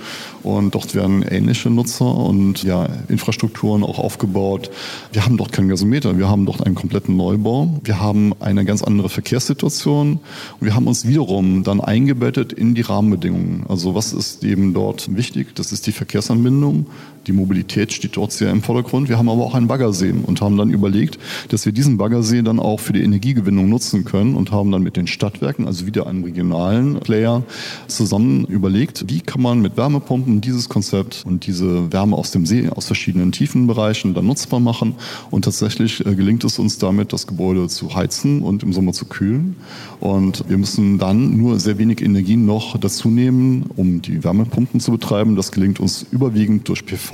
Und 0.44 0.74
dort 0.74 0.96
werden 0.96 1.22
ähnliche 1.22 1.70
Nutzer 1.70 2.16
und 2.16 2.64
ja, 2.64 2.88
Infrastrukturen 3.10 3.84
auch 3.84 4.00
aufgebaut. 4.00 4.72
Wir 5.12 5.24
haben 5.24 5.38
dort 5.38 5.52
keinen 5.52 5.70
Gasometer, 5.70 6.18
wir 6.18 6.30
haben 6.30 6.48
dort 6.48 6.66
einen 6.66 6.74
kompletten 6.74 7.16
Neubau. 7.16 7.80
Wir 7.84 8.00
haben 8.00 8.34
eine 8.40 8.66
ganz 8.66 8.82
andere 8.82 9.10
Verkehrssituation 9.10 10.14
und 10.14 10.66
wir 10.66 10.74
haben 10.74 10.88
uns 10.88 11.06
wiederum 11.06 11.64
dann 11.64 11.80
eingebettet 11.92 12.54
in 12.54 12.74
die 12.74 12.82
Rahmenbedingungen. 12.82 13.66
Also 13.68 13.94
was 13.94 14.14
ist 14.14 14.46
eben 14.46 14.74
dort 14.74 15.14
wichtig? 15.14 15.54
Das 15.56 15.74
ist 15.74 15.86
die 15.88 15.92
Verkehrsanbindung. 15.92 16.86
Die 17.28 17.34
Mobilität 17.34 17.94
steht 17.94 18.18
dort 18.18 18.32
sehr 18.32 18.50
im 18.50 18.64
Vordergrund. 18.64 19.08
Wir 19.08 19.20
haben 19.20 19.30
aber 19.30 19.44
auch 19.44 19.54
einen 19.54 19.68
Baggersee 19.68 20.12
und 20.12 20.42
haben 20.42 20.58
dann 20.58 20.72
überlegt, 20.72 21.20
dass 21.50 21.66
wir 21.66 21.72
diesen 21.72 21.98
Baggersee 21.98 22.42
dann 22.42 22.60
auch 22.60 22.80
für 22.80 22.94
die 22.94 23.04
Energiegewinnung 23.04 23.70
nutzen 23.70 24.06
können 24.06 24.36
und 24.36 24.52
haben 24.52 24.72
dann 24.72 24.82
mit 24.82 24.98
den 24.98 25.06
Stadtwerken, 25.06 25.68
also 25.68 25.86
wieder 25.86 26.08
einem 26.08 26.24
regionalen 26.24 27.00
Player, 27.00 27.44
zusammen 27.88 28.46
überlegt, 28.46 29.06
wie 29.08 29.22
kann 29.22 29.42
man 29.42 29.62
mit 29.62 29.78
Wärmepumpen 29.78 30.42
dieses 30.42 30.68
Konzept 30.68 31.24
und 31.26 31.46
diese 31.46 31.94
Wärme 31.94 32.16
aus 32.16 32.32
dem 32.32 32.48
See 32.48 32.68
aus 32.70 32.88
verschiedenen 32.88 33.32
Tiefenbereichen 33.32 34.16
dann 34.16 34.26
nutzbar 34.26 34.60
machen. 34.60 34.96
Und 35.30 35.46
tatsächlich 35.46 36.04
äh, 36.06 36.16
gelingt 36.16 36.44
es 36.44 36.58
uns 36.58 36.80
damit, 36.80 37.14
das 37.14 37.28
Gebäude 37.28 37.68
zu 37.68 37.94
heizen 37.94 38.42
und 38.42 38.64
im 38.64 38.74
Sommer 38.74 38.94
zu 38.94 39.06
kühlen. 39.06 39.58
Und 40.00 40.44
wir 40.50 40.58
müssen 40.58 40.98
dann 40.98 41.38
nur 41.38 41.60
sehr 41.60 41.78
wenig 41.78 42.02
Energie 42.02 42.36
noch 42.36 42.78
dazu 42.80 43.10
nehmen, 43.10 43.66
um 43.76 44.02
die 44.02 44.24
Wärmepumpen 44.24 44.80
zu 44.80 44.92
betreiben. 44.92 45.36
Das 45.36 45.52
gelingt 45.52 45.80
uns 45.80 46.06
überwiegend 46.12 46.68
durch 46.68 46.84
PV, 46.86 47.11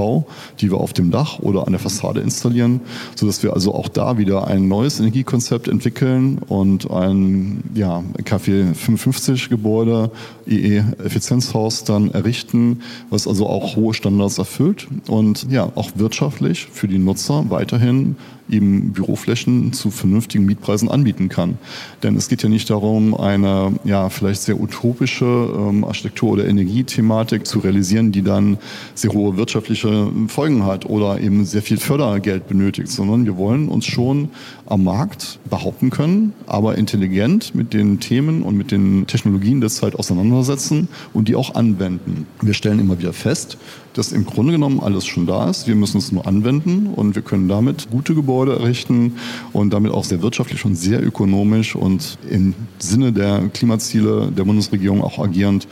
die 0.59 0.71
wir 0.71 0.77
auf 0.77 0.93
dem 0.93 1.11
Dach 1.11 1.39
oder 1.39 1.65
an 1.65 1.73
der 1.73 1.79
Fassade 1.79 2.21
installieren, 2.21 2.81
sodass 3.15 3.43
wir 3.43 3.53
also 3.53 3.73
auch 3.73 3.87
da 3.87 4.17
wieder 4.17 4.47
ein 4.47 4.67
neues 4.67 4.99
Energiekonzept 4.99 5.67
entwickeln 5.67 6.39
und 6.47 6.89
ein 6.91 7.63
ja, 7.73 8.03
KfW 8.23 8.73
55 8.73 9.49
Gebäude, 9.49 10.11
EE-Effizienzhaus 10.47 11.83
dann 11.83 12.11
errichten, 12.11 12.81
was 13.09 13.27
also 13.27 13.47
auch 13.47 13.75
hohe 13.75 13.93
Standards 13.93 14.37
erfüllt 14.37 14.87
und 15.07 15.47
ja, 15.49 15.71
auch 15.75 15.91
wirtschaftlich 15.95 16.67
für 16.71 16.87
die 16.87 16.99
Nutzer 16.99 17.45
weiterhin 17.49 18.15
eben 18.49 18.93
Büroflächen 18.93 19.73
zu 19.73 19.91
vernünftigen 19.91 20.45
Mietpreisen 20.45 20.89
anbieten 20.89 21.29
kann. 21.29 21.57
Denn 22.03 22.15
es 22.15 22.29
geht 22.29 22.43
ja 22.43 22.49
nicht 22.49 22.69
darum, 22.69 23.15
eine 23.15 23.73
ja 23.83 24.09
vielleicht 24.09 24.41
sehr 24.41 24.59
utopische 24.59 25.25
ähm, 25.25 25.83
Architektur- 25.83 26.31
oder 26.31 26.47
Energiethematik 26.47 27.45
zu 27.45 27.59
realisieren, 27.59 28.11
die 28.11 28.21
dann 28.21 28.57
sehr 28.95 29.11
hohe 29.11 29.37
wirtschaftliche 29.37 30.11
Folgen 30.27 30.65
hat 30.65 30.85
oder 30.85 31.19
eben 31.19 31.45
sehr 31.45 31.61
viel 31.61 31.77
Fördergeld 31.77 32.47
benötigt, 32.47 32.89
sondern 32.89 33.25
wir 33.25 33.37
wollen 33.37 33.67
uns 33.69 33.85
schon 33.85 34.29
am 34.67 34.83
Markt 34.83 35.39
behaupten 35.49 35.89
können, 35.89 36.33
aber 36.45 36.77
intelligent 36.77 37.55
mit 37.55 37.73
den 37.73 37.99
Themen 37.99 38.43
und 38.43 38.55
mit 38.55 38.71
den 38.71 39.07
Technologien 39.07 39.61
der 39.61 39.69
Zeit 39.69 39.95
auseinandersetzen 39.95 40.89
und 41.13 41.27
die 41.27 41.35
auch 41.35 41.55
anwenden. 41.55 42.27
Wir 42.41 42.53
stellen 42.53 42.79
immer 42.79 42.99
wieder 42.99 43.13
fest, 43.13 43.57
dass 43.93 44.11
im 44.11 44.25
Grunde 44.25 44.51
genommen 44.51 44.79
alles 44.79 45.05
schon 45.05 45.25
da 45.25 45.49
ist. 45.49 45.67
Wir 45.67 45.75
müssen 45.75 45.97
es 45.97 46.11
nur 46.11 46.27
anwenden 46.27 46.87
und 46.95 47.15
wir 47.15 47.21
können 47.21 47.47
damit 47.47 47.89
gute 47.89 48.13
Gebäude 48.13 48.53
errichten 48.53 49.13
und 49.53 49.73
damit 49.73 49.91
auch 49.91 50.03
sehr 50.03 50.21
wirtschaftlich 50.21 50.63
und 50.65 50.75
sehr 50.75 51.05
ökonomisch 51.05 51.75
und 51.75 52.17
im 52.29 52.53
Sinne 52.77 53.11
der 53.11 53.49
Klimaziele 53.53 54.31
der 54.31 54.43
Bundesregierung 54.43 55.01
auch 55.01 55.17
agierend 55.17 55.67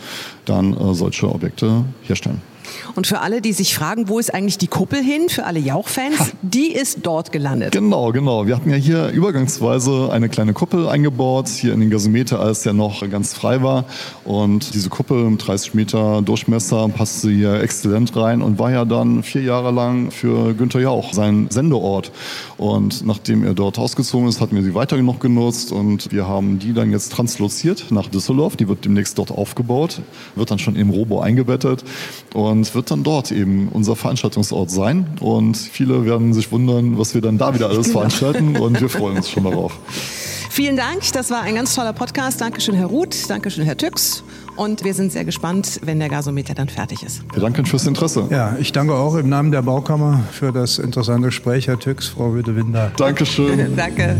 dann 0.45 0.73
äh, 0.73 0.93
solche 0.93 1.31
Objekte 1.31 1.85
herstellen. 2.03 2.41
Und 2.95 3.07
für 3.07 3.19
alle, 3.21 3.41
die 3.41 3.53
sich 3.53 3.75
fragen, 3.75 4.09
wo 4.09 4.19
ist 4.19 4.33
eigentlich 4.33 4.57
die 4.57 4.67
Kuppel 4.67 5.01
hin, 5.01 5.29
für 5.29 5.45
alle 5.45 5.59
Jauch-Fans, 5.59 6.33
die 6.41 6.71
ist 6.71 6.99
dort 7.03 7.31
gelandet. 7.31 7.71
Genau, 7.71 8.11
genau. 8.11 8.47
Wir 8.47 8.55
hatten 8.55 8.69
ja 8.69 8.75
hier 8.75 9.09
übergangsweise 9.09 10.09
eine 10.11 10.29
kleine 10.29 10.53
Kuppel 10.53 10.87
eingebaut, 10.87 11.47
hier 11.47 11.73
in 11.73 11.79
den 11.79 11.89
Gasometer, 11.89 12.39
als 12.39 12.63
der 12.63 12.73
noch 12.73 13.09
ganz 13.09 13.33
frei 13.33 13.63
war. 13.63 13.85
Und 14.23 14.73
diese 14.73 14.89
Kuppel 14.89 15.29
mit 15.29 15.47
30 15.47 15.73
Meter 15.73 16.21
Durchmesser 16.21 16.89
passte 16.89 17.29
hier 17.29 17.61
exzellent 17.61 18.15
rein 18.15 18.41
und 18.41 18.59
war 18.59 18.71
ja 18.71 18.85
dann 18.85 19.23
vier 19.23 19.43
Jahre 19.43 19.71
lang 19.71 20.11
für 20.11 20.53
Günther 20.53 20.79
Jauch 20.79 21.13
sein 21.13 21.47
Sendeort. 21.49 22.11
Und 22.57 23.05
nachdem 23.05 23.43
er 23.43 23.53
dort 23.53 23.77
ausgezogen 23.79 24.27
ist, 24.27 24.41
hatten 24.41 24.55
wir 24.55 24.63
sie 24.63 24.73
weiter 24.73 24.95
noch 25.05 25.19
genutzt 25.19 25.71
und 25.71 26.11
wir 26.11 26.27
haben 26.27 26.59
die 26.59 26.73
dann 26.73 26.91
jetzt 26.91 27.11
transloziert 27.11 27.91
nach 27.91 28.07
Düsseldorf. 28.07 28.55
Die 28.55 28.67
wird 28.67 28.85
demnächst 28.85 29.17
dort 29.17 29.31
aufgebaut, 29.31 30.01
wird 30.35 30.51
dann 30.51 30.59
schon 30.59 30.75
im 30.75 30.89
Robo 30.89 31.19
eingebettet. 31.19 31.83
Und 32.33 32.54
und 32.55 32.73
wird 32.73 32.91
dann 32.91 33.03
dort 33.03 33.31
eben 33.31 33.67
unser 33.69 33.95
Veranstaltungsort 33.95 34.71
sein. 34.71 35.05
Und 35.19 35.57
viele 35.57 36.05
werden 36.05 36.33
sich 36.33 36.51
wundern, 36.51 36.97
was 36.97 37.13
wir 37.13 37.21
dann 37.21 37.37
da 37.37 37.53
wieder 37.53 37.67
alles 37.67 37.87
genau. 37.87 37.99
veranstalten 37.99 38.57
und 38.57 38.79
wir 38.79 38.89
freuen 38.89 39.17
uns 39.17 39.29
schon 39.29 39.43
darauf. 39.49 39.77
Vielen 40.49 40.77
Dank, 40.77 41.01
das 41.11 41.31
war 41.31 41.41
ein 41.41 41.55
ganz 41.55 41.75
toller 41.75 41.91
Podcast. 41.91 42.39
Dankeschön, 42.39 42.75
Herr 42.75 42.85
Ruth, 42.85 43.29
Dankeschön, 43.29 43.65
Herr 43.65 43.75
Tüx. 43.75 44.23
Und 44.55 44.85
wir 44.85 44.93
sind 44.93 45.11
sehr 45.11 45.25
gespannt, 45.25 45.81
wenn 45.83 45.99
der 45.99 46.07
Gasometer 46.07 46.53
dann 46.53 46.69
fertig 46.69 47.03
ist. 47.03 47.23
Wir 47.33 47.41
danken 47.41 47.65
fürs 47.65 47.85
Interesse. 47.85 48.27
Ja, 48.31 48.55
ich 48.57 48.71
danke 48.71 48.93
auch 48.93 49.15
im 49.15 49.27
Namen 49.27 49.51
der 49.51 49.63
Baukammer 49.63 50.23
für 50.31 50.53
das 50.53 50.79
interessante 50.79 51.27
Gespräch, 51.27 51.67
Herr 51.67 51.77
Tüx, 51.77 52.07
Frau 52.07 52.33
Witte-Winder. 52.35 52.93
Dankeschön. 52.95 53.75
danke. 53.75 54.15